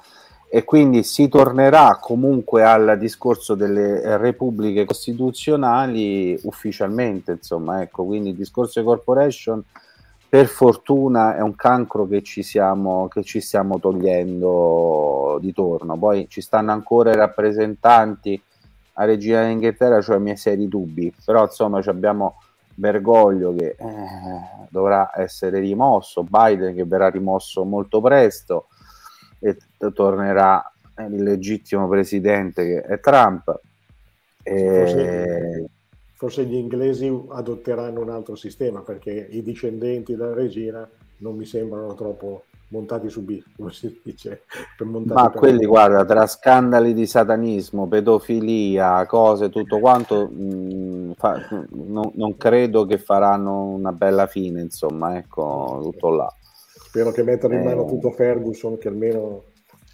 [0.51, 8.36] e quindi si tornerà comunque al discorso delle repubbliche costituzionali ufficialmente, insomma, ecco, quindi il
[8.36, 9.62] discorso di corporation
[10.28, 15.96] per fortuna è un cancro che ci siamo, che ci stiamo togliendo di torno.
[15.96, 18.40] Poi ci stanno ancora i rappresentanti
[19.01, 22.40] a Regina d'Inghilterra, cioè miei seri dubbi, però insomma abbiamo
[22.74, 28.66] Bergoglio che eh, dovrà essere rimosso, Biden che verrà rimosso molto presto
[29.38, 33.61] e t- tornerà il legittimo presidente che è Trump.
[34.42, 34.68] E...
[34.68, 35.68] Forse,
[36.14, 40.88] forse gli inglesi adotteranno un altro sistema perché i discendenti della regina
[41.18, 44.43] non mi sembrano troppo montati su B, come si dice.
[45.05, 52.12] Ma quelli, guarda, tra scandali di satanismo, pedofilia, cose, tutto quanto, mh, mm, fa, no,
[52.14, 56.33] non credo che faranno una bella fine, insomma, ecco, tutto là.
[56.43, 57.89] Spero che mettano in mano eh...
[57.89, 59.45] tutto Ferguson, che almeno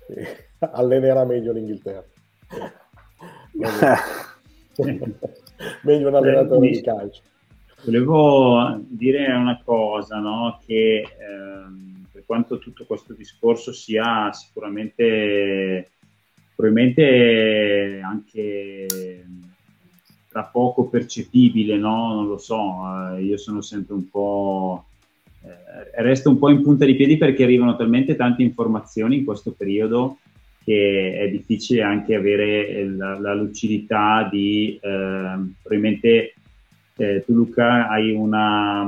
[0.08, 2.04] eh, allenerà meglio l'Inghilterra.
[5.82, 7.22] meglio un allenatore di calcio.
[7.84, 10.58] Volevo dire una cosa, no?
[10.64, 11.93] che ehm,
[12.26, 15.90] quanto tutto questo discorso sia sicuramente
[16.54, 18.86] probabilmente anche
[20.28, 22.14] tra poco percepibile, no?
[22.14, 24.86] non lo so, eh, io sono sempre un po'
[25.42, 29.52] eh, resto un po' in punta di piedi perché arrivano talmente tante informazioni in questo
[29.52, 30.18] periodo
[30.64, 36.34] che è difficile anche avere la, la lucidità di eh, probabilmente
[36.96, 38.82] eh, tu Luca hai una,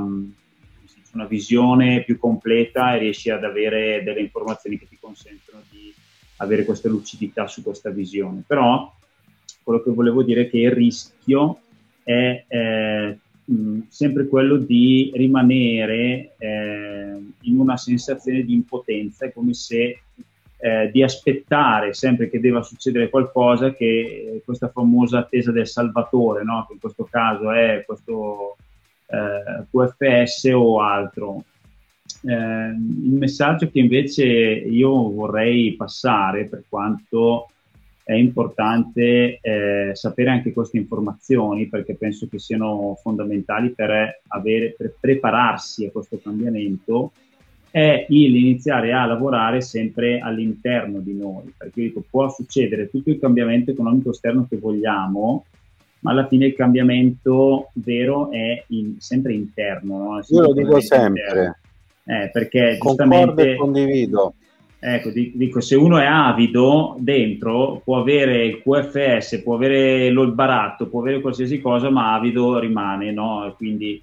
[1.17, 5.93] una, visione più completa e riesci ad avere delle informazioni che ti consentono di
[6.37, 8.43] avere questa lucidità su questa visione.
[8.47, 8.93] Però
[9.63, 11.59] quello che volevo dire è che il rischio
[12.03, 19.55] è eh, mh, sempre quello di rimanere eh, in una sensazione di impotenza, è come
[19.55, 20.01] se
[20.59, 26.45] eh, di aspettare sempre che debba succedere qualcosa, che eh, questa famosa attesa del salvatore,
[26.45, 26.65] no?
[26.67, 28.57] che in questo caso è questo
[29.07, 31.45] eh, QFS o altro.
[32.23, 37.49] Eh, il messaggio che invece io vorrei passare, per quanto
[38.07, 44.95] è importante eh, sapere anche queste informazioni, perché penso che siano fondamentali per, avere, per
[45.01, 47.11] prepararsi a questo cambiamento,
[47.69, 53.73] è l'iniziare a lavorare sempre all'interno di noi, perché dico, può succedere tutto il cambiamento
[53.73, 55.45] economico esterno che vogliamo,
[56.07, 59.99] ma alla fine il cambiamento vero è in, sempre interno.
[59.99, 60.23] No?
[60.25, 61.59] Io lo dico sempre.
[62.05, 63.57] Eh, perché giustamente...
[63.57, 64.35] condivido.
[64.79, 70.87] Ecco, dico, se uno è avido dentro, può avere il QFS, può avere il baratto,
[70.87, 73.53] può avere qualsiasi cosa, ma avido rimane, no?
[73.57, 74.01] Quindi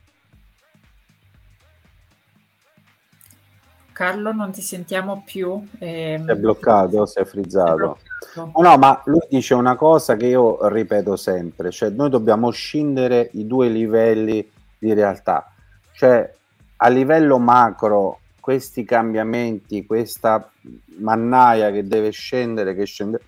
[3.93, 5.65] Carlo, non ti sentiamo più.
[5.79, 6.29] Ehm...
[6.29, 7.99] È bloccato, si è frizzato.
[8.35, 13.29] Oh, no, ma lui dice una cosa che io ripeto sempre, cioè noi dobbiamo scindere
[13.33, 15.51] i due livelli di realtà.
[15.91, 16.33] Cioè,
[16.77, 20.51] a livello macro, questi cambiamenti, questa
[20.97, 23.19] mannaia che deve scendere, che scende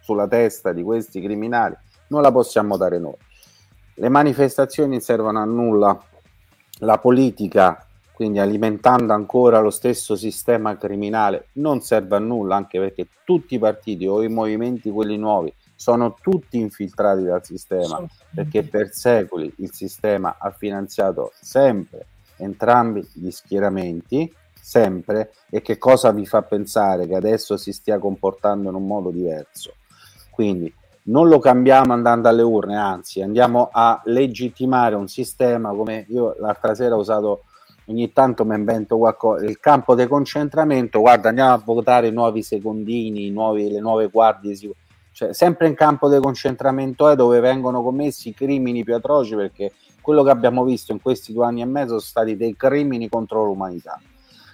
[0.00, 1.76] sulla testa di questi criminali,
[2.08, 3.16] non la possiamo dare noi.
[3.94, 5.98] Le manifestazioni servono a nulla.
[6.80, 7.85] La politica
[8.16, 13.58] quindi alimentando ancora lo stesso sistema criminale, non serve a nulla, anche perché tutti i
[13.58, 18.02] partiti o i movimenti, quelli nuovi, sono tutti infiltrati dal sistema,
[18.34, 22.06] perché per secoli il sistema ha finanziato sempre
[22.38, 28.70] entrambi gli schieramenti, sempre, e che cosa vi fa pensare che adesso si stia comportando
[28.70, 29.74] in un modo diverso?
[30.30, 36.34] Quindi non lo cambiamo andando alle urne, anzi andiamo a legittimare un sistema come io
[36.38, 37.42] l'altra sera ho usato
[37.86, 39.44] ogni tanto mi invento qualcosa.
[39.44, 44.56] Il campo di concentramento, guarda, andiamo a votare nuovi secondini, nuovi, le nuove guardie.
[45.12, 49.72] Cioè, sempre in campo di concentramento è dove vengono commessi i crimini più atroci perché
[50.02, 53.44] quello che abbiamo visto in questi due anni e mezzo sono stati dei crimini contro
[53.44, 53.98] l'umanità.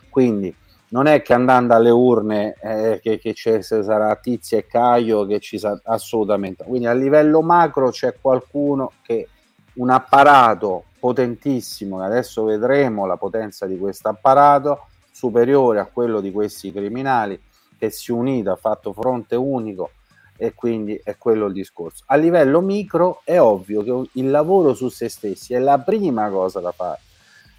[0.09, 0.55] Quindi
[0.89, 5.41] non è che andando alle urne eh, che, che ci sarà Tizia e Caio che
[5.41, 6.65] ci sarà assolutamente.
[6.65, 9.29] Quindi a livello macro c'è qualcuno che
[9.75, 16.31] un apparato potentissimo, e adesso vedremo la potenza di questo apparato, superiore a quello di
[16.31, 17.41] questi criminali,
[17.77, 19.91] che si è unito, ha fatto fronte unico
[20.37, 22.05] e quindi è quello il discorso.
[22.07, 26.61] A livello micro è ovvio che il lavoro su se stessi è la prima cosa
[26.61, 27.01] da fare.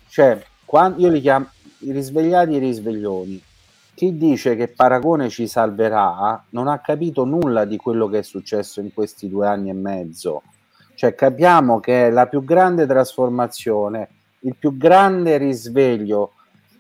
[0.08, 1.48] Cioè, quando io li chiamo
[1.80, 3.44] i risvegliati e i risveglioni,
[3.94, 8.80] chi dice che Paragone ci salverà non ha capito nulla di quello che è successo
[8.80, 10.44] in questi due anni e mezzo.
[11.04, 14.08] Cioè capiamo che è la più grande trasformazione,
[14.44, 16.32] il più grande risveglio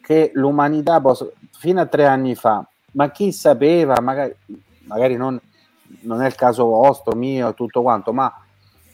[0.01, 4.33] che l'umanità possa, fino a tre anni fa, ma chi sapeva, magari,
[4.85, 5.37] magari non,
[6.03, 8.33] non è il caso vostro, mio, tutto quanto, ma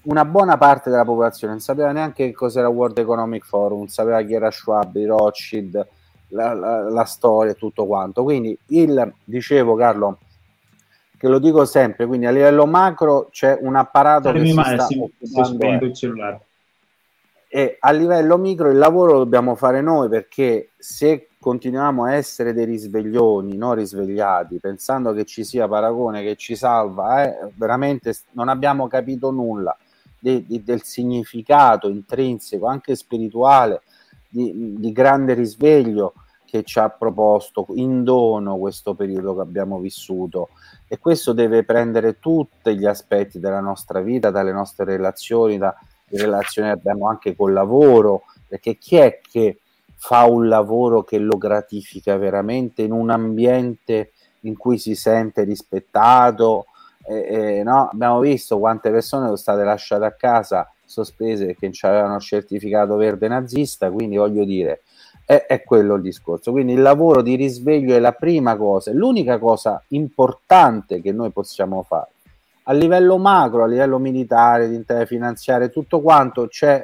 [0.06, 4.34] una buona parte della popolazione non sapeva neanche che cos'era World Economic Forum, sapeva chi
[4.34, 5.88] era Schwab, i Rothschild,
[6.30, 8.24] la, la, la storia e tutto quanto.
[8.24, 10.18] Quindi il, dicevo Carlo,
[11.20, 15.44] che lo dico sempre, quindi a livello macro c'è un apparato Saremi che si sta
[15.44, 16.40] si il cellulare.
[17.50, 22.54] E a livello micro il lavoro lo dobbiamo fare noi perché se continuiamo a essere
[22.54, 28.48] dei risveglioni, non risvegliati, pensando che ci sia Paragone che ci salva, eh, veramente non
[28.48, 29.76] abbiamo capito nulla
[30.18, 33.82] di, di, del significato intrinseco, anche spirituale,
[34.30, 36.14] di, di grande risveglio
[36.46, 40.50] che ci ha proposto in dono questo periodo che abbiamo vissuto
[40.92, 45.74] e questo deve prendere tutti gli aspetti della nostra vita, dalle nostre relazioni, da
[46.08, 49.60] relazioni che abbiamo anche col lavoro, perché chi è che
[49.96, 56.66] fa un lavoro che lo gratifica veramente in un ambiente in cui si sente rispettato,
[57.06, 57.90] eh, eh, no?
[57.92, 63.28] abbiamo visto quante persone sono state lasciate a casa sospese perché non avevano certificato verde
[63.28, 64.82] nazista, quindi voglio dire,
[65.30, 66.50] è, è, quello il discorso.
[66.50, 71.30] Quindi il lavoro di risveglio è la prima cosa, è l'unica cosa importante che noi
[71.30, 72.10] possiamo fare.
[72.64, 76.84] A livello macro, a livello militare, di interesse finanziario, tutto quanto c'è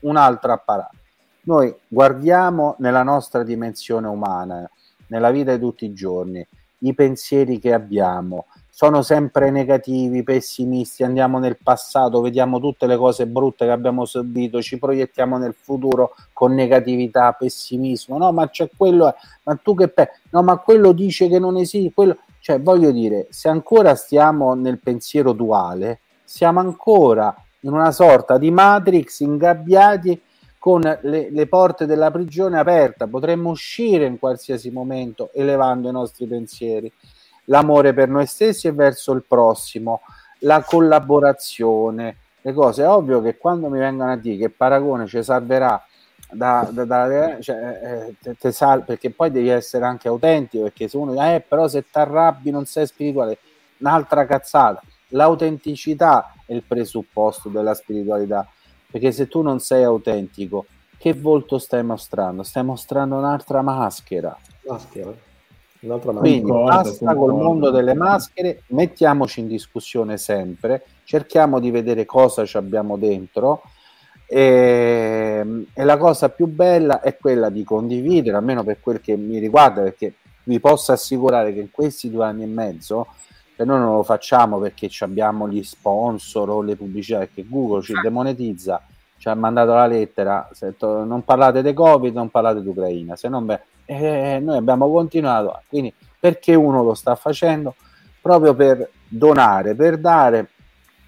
[0.00, 0.96] un, altro apparato.
[1.42, 4.68] Noi guardiamo nella nostra dimensione umana,
[5.06, 6.44] nella vita di tutti i giorni,
[6.78, 8.46] i pensieri che abbiamo,
[8.76, 14.60] sono sempre negativi, pessimisti, andiamo nel passato, vediamo tutte le cose brutte che abbiamo subito,
[14.60, 20.10] ci proiettiamo nel futuro con negatività, pessimismo, no, ma c'è quello, ma tu che pe-
[20.28, 24.78] no, ma quello dice che non esiste, quello, cioè voglio dire, se ancora stiamo nel
[24.78, 30.20] pensiero duale, siamo ancora in una sorta di matrix ingabbiati
[30.58, 36.26] con le, le porte della prigione aperte, potremmo uscire in qualsiasi momento elevando i nostri
[36.26, 36.92] pensieri
[37.46, 40.02] l'amore per noi stessi e verso il prossimo,
[40.40, 42.82] la collaborazione, le cose.
[42.82, 45.82] È ovvio che quando mi vengono a dire che Paragone ci salverà
[46.30, 50.88] da, da, da cioè, eh, te, te sal- perché poi devi essere anche autentico perché
[50.88, 53.38] se uno dice eh, però se ti arrabbi non sei spirituale
[53.78, 58.46] un'altra cazzata l'autenticità è il presupposto della spiritualità
[58.90, 60.66] perché se tu non sei autentico
[60.98, 62.42] che volto stai mostrando?
[62.42, 64.36] stai mostrando un'altra maschera
[64.66, 65.12] maschera
[65.80, 67.20] Un'altra Quindi concordo, basta concordo.
[67.20, 73.62] col mondo delle maschere, mettiamoci in discussione sempre, cerchiamo di vedere cosa ci abbiamo dentro
[74.26, 79.16] e, ehm, e, la cosa più bella è quella di condividere, almeno per quel che
[79.16, 83.06] mi riguarda, perché vi posso assicurare che in questi due anni e mezzo,
[83.54, 87.94] e noi non lo facciamo perché abbiamo gli sponsor o le pubblicità, perché Google ci
[88.02, 88.82] demonetizza,
[89.16, 90.48] ci ha mandato la lettera,
[90.78, 95.62] non parlate di Covid, non parlate di Ucraina, se non beh, eh, noi abbiamo continuato,
[95.68, 97.74] quindi perché uno lo sta facendo?
[98.20, 100.50] Proprio per donare, per dare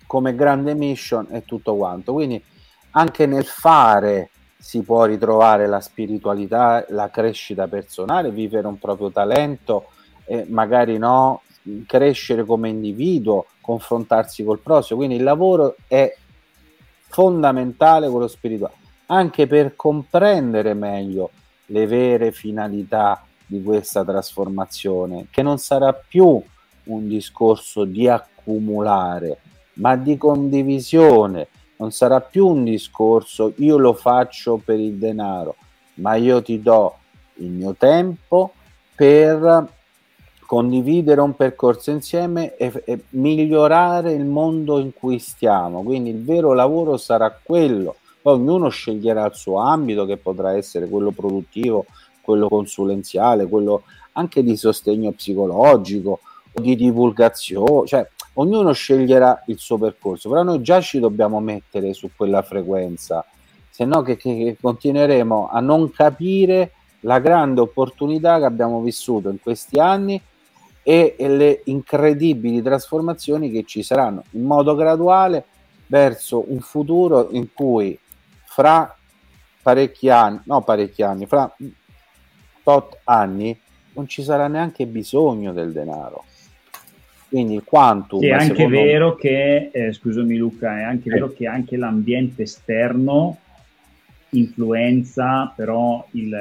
[0.07, 2.13] come grande mission e tutto quanto.
[2.13, 2.43] Quindi
[2.93, 9.87] anche nel fare si può ritrovare la spiritualità, la crescita personale, vivere un proprio talento
[10.25, 11.43] e magari no,
[11.87, 14.99] crescere come individuo, confrontarsi col prossimo.
[14.99, 16.15] Quindi il lavoro è
[17.09, 18.75] fondamentale quello spirituale,
[19.07, 21.31] anche per comprendere meglio
[21.71, 26.41] le vere finalità di questa trasformazione, che non sarà più
[26.85, 29.39] un discorso di accumulare,
[29.75, 35.57] ma di condivisione, non sarà più un discorso io lo faccio per il denaro,
[35.95, 36.97] ma io ti do
[37.35, 38.53] il mio tempo
[38.95, 39.67] per
[40.45, 45.83] condividere un percorso insieme e, e migliorare il mondo in cui stiamo.
[45.83, 47.97] Quindi il vero lavoro sarà quello
[48.29, 51.87] poi ognuno sceglierà il suo ambito che potrà essere quello produttivo,
[52.21, 56.21] quello consulenziale, quello anche di sostegno psicologico
[56.53, 61.95] o di divulgazione, cioè ognuno sceglierà il suo percorso, però noi già ci dobbiamo mettere
[61.95, 63.25] su quella frequenza,
[63.71, 69.31] se no che, che, che continueremo a non capire la grande opportunità che abbiamo vissuto
[69.31, 70.21] in questi anni
[70.83, 75.45] e, e le incredibili trasformazioni che ci saranno in modo graduale
[75.87, 77.99] verso un futuro in cui
[78.59, 78.93] fra
[79.63, 81.55] parecchi anni, no parecchi anni, fra
[82.65, 83.57] tot anni
[83.93, 86.25] non ci sarà neanche bisogno del denaro.
[87.29, 88.21] Quindi il quantum...
[88.21, 91.13] È anche vero che, eh, scusami Luca, è anche eh.
[91.13, 93.37] vero che anche l'ambiente esterno
[94.31, 96.37] influenza però il,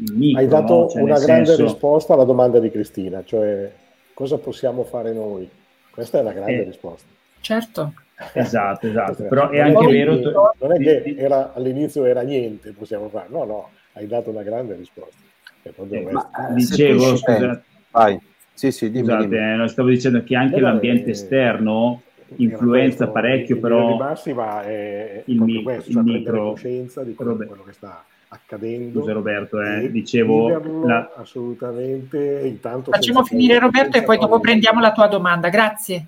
[0.00, 0.40] il micro.
[0.40, 0.88] Hai dato no?
[0.90, 1.64] cioè, una grande senso...
[1.64, 3.68] risposta alla domanda di Cristina, cioè
[4.14, 5.50] cosa possiamo fare noi?
[5.90, 7.08] Questa è la grande eh, risposta.
[7.40, 7.94] Certo.
[8.34, 10.14] Esatto, esatto, però è anche vero...
[10.58, 14.74] Non è che era, all'inizio era niente, possiamo fare, no, no, hai dato una grande
[14.74, 15.20] risposta.
[15.62, 18.20] Eh, ma, eh, dicevo, scusate, vai.
[18.54, 19.64] Sì, sì, dimmi, scusate, dimmi.
[19.64, 22.02] Eh, stavo dicendo che anche Beh, l'ambiente eh, esterno
[22.36, 27.36] influenza questo, parecchio, però massima è il, mi, questo, il cioè micro coscienza di quello,
[27.36, 29.00] quello, che sta accadendo.
[29.00, 31.12] Scusa Roberto, eh, dicevo la...
[31.16, 32.42] assolutamente.
[32.44, 35.48] Intanto Facciamo finire Roberto e poi dopo prendiamo la tua domanda.
[35.48, 36.06] Grazie.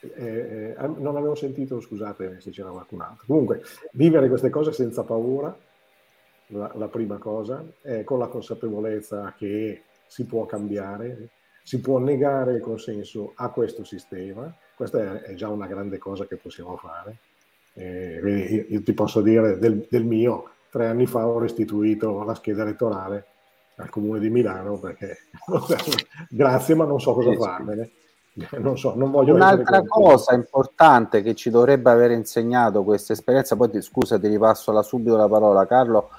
[0.00, 3.24] Eh, eh, non avevo sentito, scusate se c'era qualcun altro.
[3.26, 3.62] Comunque,
[3.92, 5.54] vivere queste cose senza paura,
[6.48, 11.28] la, la prima cosa, è con la consapevolezza che si può cambiare,
[11.62, 16.36] si può negare il consenso a questo sistema, questa è, già una grande cosa che
[16.36, 17.18] possiamo fare.
[17.74, 22.34] Eh, io, io, ti posso dire del, del, mio, tre anni fa ho restituito la
[22.34, 23.26] scheda elettorale
[23.76, 25.18] al comune di Milano perché
[26.28, 27.90] grazie ma non so cosa farmene.
[28.58, 33.70] Non so, non voglio Un'altra cosa importante che ci dovrebbe aver insegnato questa esperienza, poi
[33.70, 36.10] ti, scusa, ti ripasso la, subito la parola Carlo,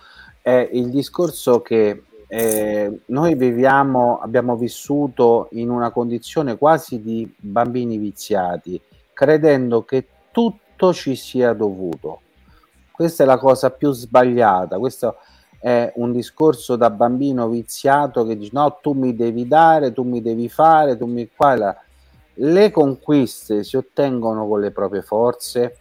[0.41, 7.97] è il discorso che eh, noi viviamo, abbiamo vissuto in una condizione quasi di bambini
[7.97, 8.81] viziati,
[9.13, 12.21] credendo che tutto ci sia dovuto.
[12.91, 14.77] Questa è la cosa più sbagliata.
[14.77, 15.17] Questo
[15.59, 20.21] è un discorso da bambino viziato che dice no, tu mi devi dare, tu mi
[20.21, 21.75] devi fare, tu mi qua.
[22.35, 25.77] Le conquiste si ottengono con le proprie forze.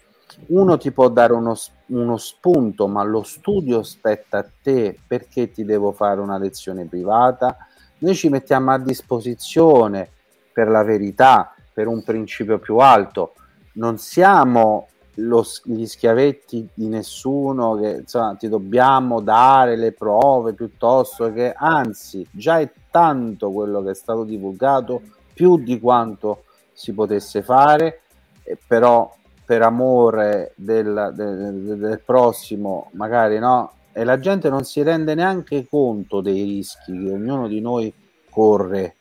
[0.49, 1.55] Uno ti può dare uno
[1.91, 7.57] uno spunto, ma lo studio spetta a te perché ti devo fare una lezione privata.
[7.99, 10.09] Noi ci mettiamo a disposizione
[10.53, 13.35] per la verità, per un principio più alto.
[13.75, 21.33] Non siamo lo, gli schiavetti di nessuno che insomma, ti dobbiamo dare le prove piuttosto
[21.33, 25.03] che anzi già è tanto quello che è stato divulgato
[25.41, 26.45] più di quanto
[26.75, 28.03] si potesse fare
[28.43, 29.11] eh, però
[29.43, 35.67] per amore del, del, del, prossimo, magari no, e la gente non si rende neanche
[35.67, 37.93] conto dei rischi che ognuno di noi
[38.29, 38.97] corre,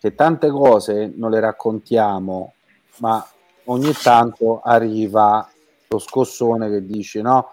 [0.00, 2.54] che tante cose non le raccontiamo,
[3.00, 3.24] ma
[3.64, 5.46] ogni tanto arriva
[5.86, 7.50] lo scossone che dice no,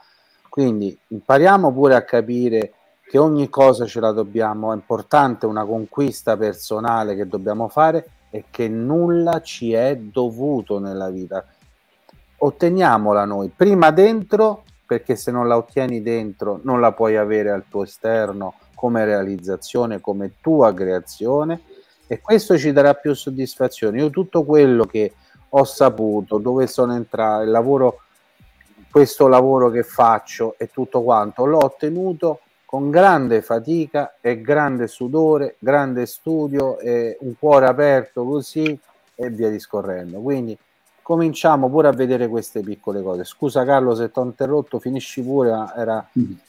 [0.48, 2.72] quindi impariamo pure a capire
[3.16, 8.44] che ogni cosa ce la dobbiamo, è importante una conquista personale che dobbiamo fare e
[8.52, 11.46] che nulla ci è dovuto nella vita
[12.40, 17.64] otteniamola noi prima dentro perché se non la ottieni dentro non la puoi avere al
[17.70, 21.62] tuo esterno come realizzazione, come tua creazione
[22.08, 23.98] e questo ci darà più soddisfazione.
[24.00, 25.14] Io tutto quello che
[25.48, 28.02] ho saputo, dove sono entrato, il lavoro,
[28.92, 32.42] questo lavoro che faccio e tutto quanto, l'ho ottenuto
[32.76, 38.78] con grande fatica e grande sudore, grande studio e un cuore aperto così
[39.16, 40.20] e via discorrendo.
[40.20, 40.58] Quindi
[41.02, 43.24] cominciamo pure a vedere queste piccole cose.
[43.24, 46.06] Scusa Carlo se ti ho interrotto, finisci pure, era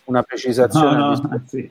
[0.06, 0.96] una precisazione.
[0.96, 1.70] No, no, sì.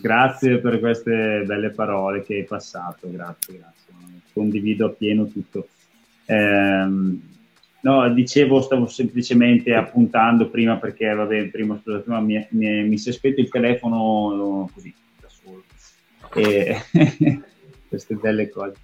[0.00, 3.92] Grazie per queste belle parole che hai passato, grazie, grazie.
[4.32, 5.68] Condivido appieno tutto.
[6.24, 6.88] Eh,
[7.84, 13.10] no, dicevo, stavo semplicemente appuntando prima perché, vabbè, prima, scusate, prima mi, mi, mi si
[13.10, 15.62] è spento il telefono così, da solo.
[16.34, 16.76] E,
[17.88, 18.74] queste belle cose.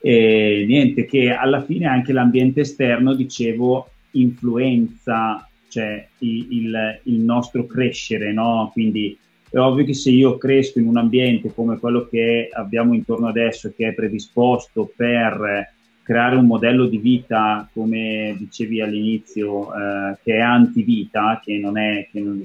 [0.00, 8.32] E niente, che alla fine anche l'ambiente esterno, dicevo, influenza cioè, il, il, nostro crescere,
[8.32, 8.70] no?
[8.72, 9.18] Quindi
[9.50, 13.72] è ovvio che se io cresco in un ambiente come quello che abbiamo intorno adesso,
[13.76, 15.74] che è predisposto per
[16.08, 22.08] creare un modello di vita, come dicevi all'inizio, eh, che è antivita, che non è,
[22.10, 22.42] che non,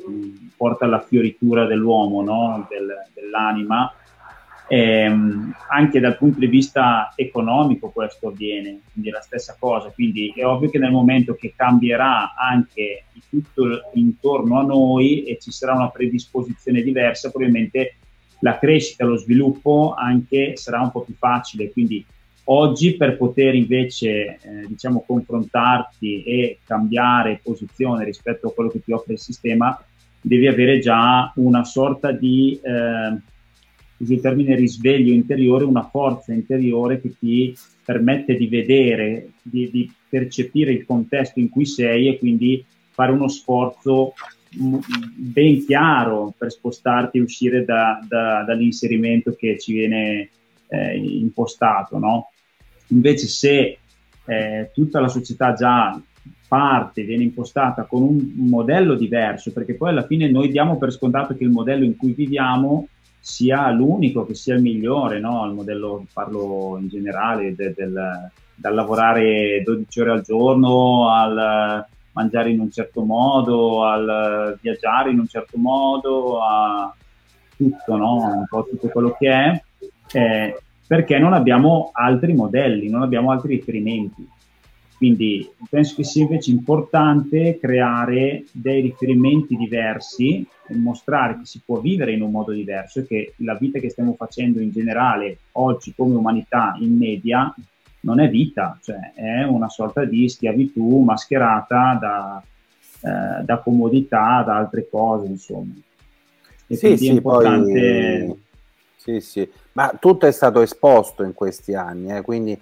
[0.57, 2.67] porta alla fioritura dell'uomo, no?
[2.69, 3.89] Del, dell'anima,
[4.67, 10.33] ehm, anche dal punto di vista economico questo avviene, quindi è la stessa cosa, quindi
[10.35, 13.63] è ovvio che nel momento che cambierà anche tutto
[13.93, 17.95] intorno a noi e ci sarà una predisposizione diversa, probabilmente
[18.39, 22.05] la crescita, lo sviluppo anche sarà un po' più facile, quindi
[22.45, 28.91] oggi per poter invece eh, diciamo confrontarti e cambiare posizione rispetto a quello che ti
[28.91, 29.77] offre il sistema
[30.19, 33.17] devi avere già una sorta di eh,
[33.97, 40.71] il termine risveglio interiore, una forza interiore che ti permette di vedere, di, di percepire
[40.71, 44.13] il contesto in cui sei e quindi fare uno sforzo
[44.55, 50.29] ben chiaro per spostarti e uscire da, da, dall'inserimento che ci viene
[50.67, 51.97] eh, impostato.
[51.97, 52.31] No?
[52.87, 53.77] Invece se
[54.25, 55.99] eh, tutta la società già
[56.47, 61.35] parte, viene impostata con un modello diverso, perché poi alla fine noi diamo per scontato
[61.35, 62.87] che il modello in cui viviamo
[63.19, 65.45] sia l'unico, che sia il migliore, no?
[65.45, 72.51] il modello, parlo in generale, de, del, dal lavorare 12 ore al giorno al mangiare
[72.51, 76.93] in un certo modo, al viaggiare in un certo modo, a
[77.57, 78.15] tutto, no?
[78.15, 79.61] un po' tutto quello che è,
[80.11, 84.27] eh, perché non abbiamo altri modelli, non abbiamo altri riferimenti.
[84.97, 91.79] Quindi penso che sia invece importante creare dei riferimenti diversi e mostrare che si può
[91.79, 95.93] vivere in un modo diverso e che la vita che stiamo facendo in generale oggi
[95.93, 97.53] come umanità in media
[98.01, 102.43] non è vita, cioè è una sorta di schiavitù mascherata da,
[103.01, 105.73] eh, da comodità, da altre cose, insomma.
[106.67, 108.25] E sì, sì, importante...
[108.27, 108.41] poi...
[109.03, 112.57] Sì, sì, ma tutto è stato esposto in questi anni, eh, quindi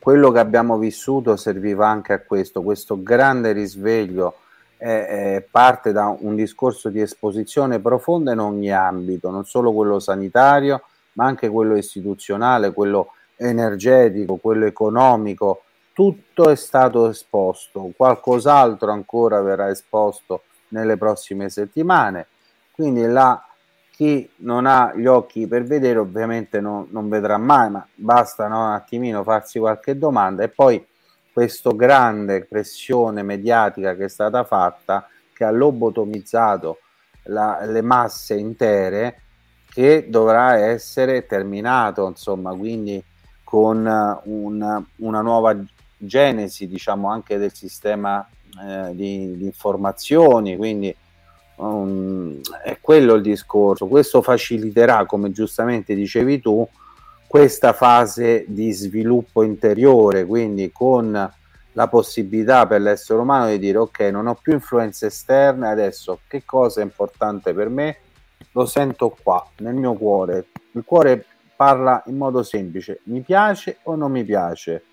[0.00, 4.38] quello che abbiamo vissuto serviva anche a questo, questo grande risveglio
[4.76, 10.82] eh, parte da un discorso di esposizione profonda in ogni ambito, non solo quello sanitario,
[11.12, 15.62] ma anche quello istituzionale, quello energetico, quello economico,
[15.92, 22.26] tutto è stato esposto, qualcos'altro ancora verrà esposto nelle prossime settimane,
[22.72, 23.40] quindi là
[23.94, 28.64] chi non ha gli occhi per vedere ovviamente non, non vedrà mai, ma basta no,
[28.64, 30.42] un attimino farsi qualche domanda.
[30.42, 30.84] E poi
[31.32, 36.78] questa grande pressione mediatica che è stata fatta, che ha lobotomizzato
[37.24, 39.20] la, le masse intere,
[39.70, 43.02] che dovrà essere terminato, insomma, quindi
[43.44, 43.86] con
[44.24, 45.56] un, una nuova
[45.96, 48.28] genesi, diciamo, anche del sistema
[48.60, 50.94] eh, di, di informazioni, quindi
[51.56, 53.86] Um, è quello il discorso.
[53.86, 56.66] Questo faciliterà, come giustamente dicevi tu,
[57.26, 61.32] questa fase di sviluppo interiore, quindi con
[61.72, 66.44] la possibilità per l'essere umano di dire ok, non ho più influenze esterne, adesso che
[66.44, 67.96] cosa è importante per me?
[68.52, 70.46] Lo sento qua, nel mio cuore.
[70.72, 71.26] Il cuore
[71.56, 74.84] parla in modo semplice, mi piace o non mi piace?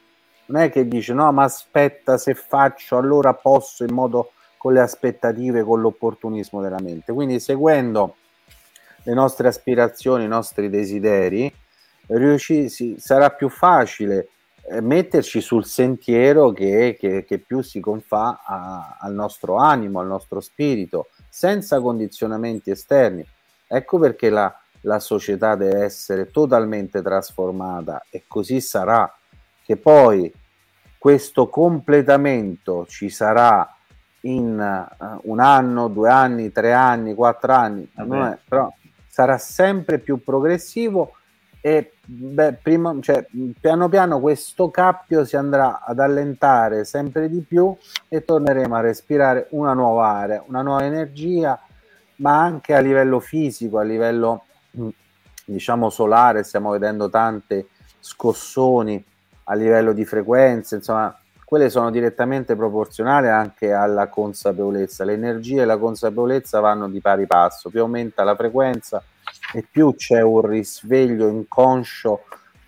[0.48, 4.32] Non è che dice no, ma aspetta, se faccio allora posso in modo
[4.62, 7.14] con le aspettative, con l'opportunismo della mente.
[7.14, 8.18] Quindi seguendo
[9.02, 11.52] le nostre aspirazioni, i nostri desideri,
[12.06, 14.28] riusci- sarà più facile
[14.70, 20.06] eh, metterci sul sentiero che, che, che più si confà a, al nostro animo, al
[20.06, 23.26] nostro spirito, senza condizionamenti esterni.
[23.66, 29.12] Ecco perché la, la società deve essere totalmente trasformata e così sarà
[29.64, 30.32] che poi
[31.00, 33.68] questo completamento ci sarà
[34.22, 38.72] in uh, un anno, due anni, tre anni, quattro anni, è, però
[39.08, 41.14] sarà sempre più progressivo
[41.64, 43.26] e beh, prima, cioè,
[43.60, 47.76] piano piano questo cappio si andrà ad allentare sempre di più
[48.08, 51.60] e torneremo a respirare una nuova area, una nuova energia,
[52.18, 54.46] ma anche a livello fisico, a livello
[54.76, 54.90] mm,
[55.46, 57.68] diciamo solare, stiamo vedendo tante
[58.00, 59.04] scossoni
[59.46, 61.16] a livello di frequenze, insomma
[61.52, 65.04] quelle sono direttamente proporzionali anche alla consapevolezza.
[65.04, 69.04] L'energia e la consapevolezza vanno di pari passo, più aumenta la frequenza
[69.54, 72.22] e più c'è un risveglio inconscio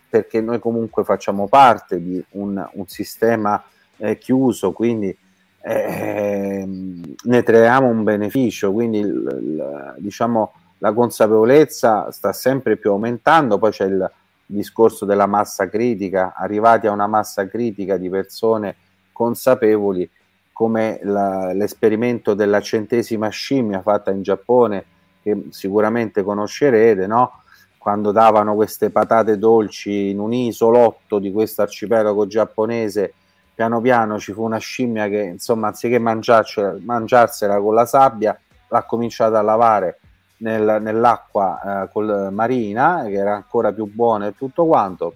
[0.10, 3.64] perché noi comunque facciamo parte di un, un sistema
[3.96, 5.18] eh, chiuso, quindi
[5.62, 13.58] eh, ne traiamo un beneficio, quindi l, l, diciamo la consapevolezza sta sempre più aumentando,
[13.58, 14.12] poi c'è il
[14.46, 18.76] discorso della massa critica, arrivati a una massa critica di persone
[19.12, 20.10] consapevoli
[20.52, 24.86] come la, l'esperimento della centesima scimmia fatta in Giappone,
[25.22, 27.42] che sicuramente conoscerete, no?
[27.78, 33.14] quando davano queste patate dolci in un isolotto di questo arcipelago giapponese,
[33.54, 38.40] piano piano ci fu una scimmia che, insomma, anziché mangiarsela con la sabbia,
[38.70, 40.00] l'ha cominciato a lavare
[40.44, 45.16] nel, nell'acqua eh, col, marina, che era ancora più buona e tutto quanto.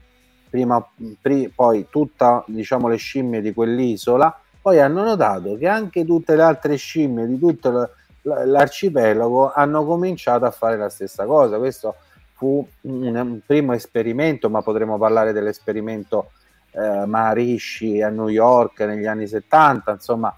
[0.49, 0.83] Prima,
[1.21, 6.41] pri, poi tutte diciamo, le scimmie di quell'isola, poi hanno notato che anche tutte le
[6.41, 7.91] altre scimmie di tutto
[8.21, 11.57] l'arcipelago hanno cominciato a fare la stessa cosa.
[11.57, 11.95] Questo
[12.33, 16.31] fu un, un primo esperimento, ma potremmo parlare dell'esperimento
[16.71, 20.33] eh, Maharishi a New York negli anni 70, insomma,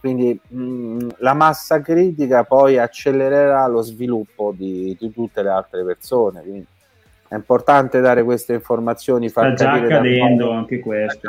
[0.00, 6.40] quindi mh, la massa critica poi accelererà lo sviluppo di, di tutte le altre persone.
[6.40, 6.66] Quindi
[7.28, 9.28] È importante dare queste informazioni.
[9.28, 11.28] Far Sta già accadendo anche questo.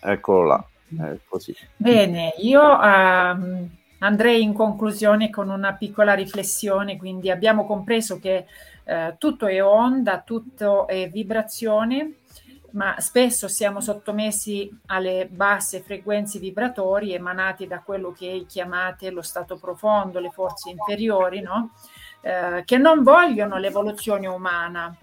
[0.00, 0.64] Eccolo là.
[0.96, 1.54] È così.
[1.76, 3.68] Bene, io uh,
[3.98, 6.96] andrei in conclusione con una piccola riflessione.
[6.96, 8.46] Quindi abbiamo compreso che
[8.84, 12.18] uh, tutto è onda, tutto è vibrazione
[12.74, 19.56] ma spesso siamo sottomessi alle basse frequenze vibratorie emanate da quello che chiamate lo stato
[19.56, 21.70] profondo, le forze inferiori, no?
[22.20, 24.94] eh, che non vogliono l'evoluzione umana.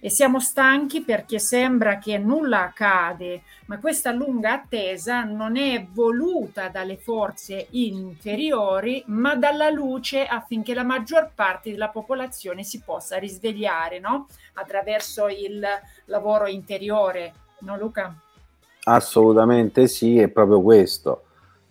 [0.00, 6.68] E siamo stanchi perché sembra che nulla accade, ma questa lunga attesa non è voluta
[6.68, 13.98] dalle forze inferiori, ma dalla luce affinché la maggior parte della popolazione si possa risvegliare,
[13.98, 14.26] no?
[14.54, 15.64] attraverso il
[16.06, 18.14] lavoro interiore, no Luca?
[18.84, 21.24] Assolutamente sì, è proprio questo.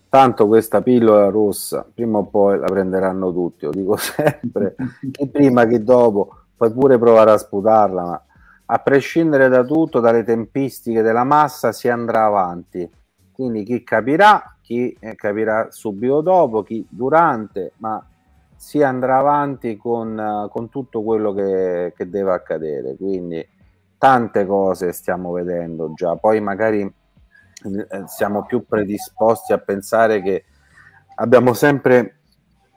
[0.10, 4.76] Tanto questa pillola rossa, prima o poi la prenderanno tutti, lo dico sempre,
[5.12, 8.22] chi prima che dopo, puoi pure provare a sputarla, ma
[8.70, 12.90] a prescindere da tutto, dalle tempistiche della massa, si andrà avanti.
[13.32, 18.04] Quindi chi capirà, chi eh, capirà subito dopo, chi durante, ma
[18.56, 22.96] si andrà avanti con, uh, con tutto quello che, che, deve accadere.
[22.96, 23.48] Quindi
[24.00, 30.46] tante cose stiamo vedendo già, poi magari eh, siamo più predisposti a pensare che
[31.16, 32.17] abbiamo sempre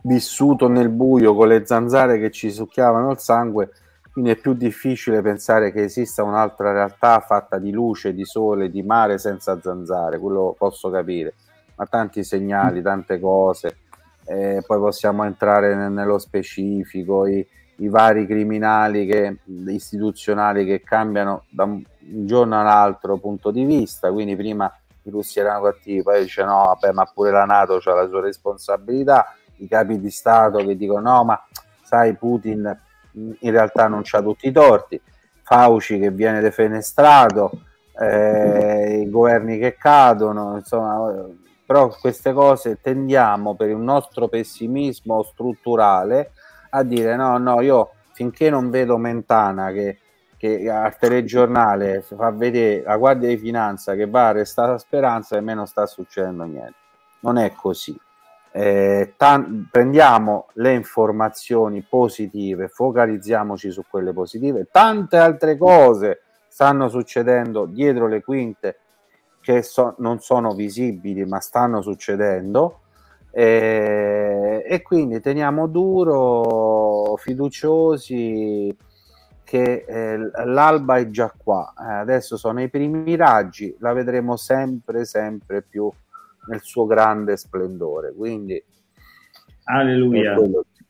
[0.03, 3.71] vissuto nel buio con le zanzare che ci succhiavano il sangue,
[4.13, 8.83] quindi è più difficile pensare che esista un'altra realtà fatta di luce, di sole, di
[8.83, 11.35] mare senza zanzare, quello posso capire,
[11.77, 13.77] ma tanti segnali, tante cose.
[14.25, 17.47] Eh, poi possiamo entrare nello specifico, i,
[17.77, 24.37] i vari criminali che, istituzionali che cambiano da un giorno all'altro punto di vista, quindi
[24.37, 24.73] prima
[25.03, 28.21] i russi erano cattivi, poi dice no, vabbè, ma pure la Nato ha la sua
[28.21, 31.47] responsabilità, i capi di Stato che dicono no, ma
[31.83, 32.79] sai, Putin
[33.13, 35.01] in realtà non c'ha tutti i torti,
[35.43, 37.51] Fauci che viene defenestrato,
[37.99, 41.27] eh, i governi che cadono, insomma,
[41.67, 46.33] però queste cose tendiamo per il nostro pessimismo strutturale
[46.71, 49.99] a dire no, no, io finché non vedo Mentana che,
[50.37, 55.55] che al telegiornale fa vedere la Guardia di Finanza che va arrestata Speranza e me
[55.55, 56.75] non sta succedendo niente.
[57.21, 57.99] Non è così.
[58.53, 64.69] Eh, tan- prendiamo le informazioni positive, focalizziamoci su quelle positive.
[64.71, 68.79] Tante altre cose stanno succedendo dietro le quinte
[69.41, 72.81] che so, non sono visibili ma stanno succedendo
[73.31, 78.77] e, e quindi teniamo duro, fiduciosi
[79.45, 85.05] che eh, l'alba è già qua, eh, adesso sono i primi raggi, la vedremo sempre,
[85.05, 85.91] sempre più
[86.51, 88.13] nel suo grande splendore.
[88.13, 88.63] Quindi,
[89.65, 90.37] alleluia.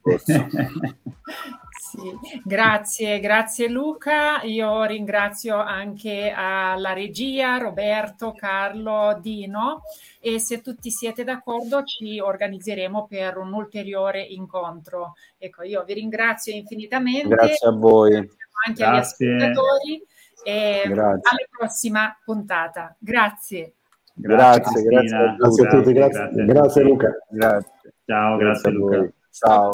[1.91, 4.43] Sì, grazie, grazie Luca.
[4.43, 9.83] Io ringrazio anche la regia, Roberto, Carlo, Dino
[10.21, 15.15] e se tutti siete d'accordo ci organizzeremo per un ulteriore incontro.
[15.37, 17.35] Ecco, io vi ringrazio infinitamente.
[17.35, 18.15] Grazie a voi.
[18.15, 19.27] Anche grazie.
[19.27, 20.07] agli ascoltatori
[20.45, 21.31] e grazie.
[21.31, 22.95] alla prossima puntata.
[23.01, 23.75] Grazie.
[24.21, 27.09] Grazie, grazie, grazie, a, tutti, grazie, grazie, grazie Luca.
[27.31, 27.95] Grazie.
[28.05, 29.13] Ciao, grazie, grazie Luca.
[29.31, 29.71] Ciao.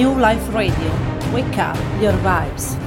[0.00, 0.92] New Life Radio.
[1.30, 2.79] Wake up your vibes.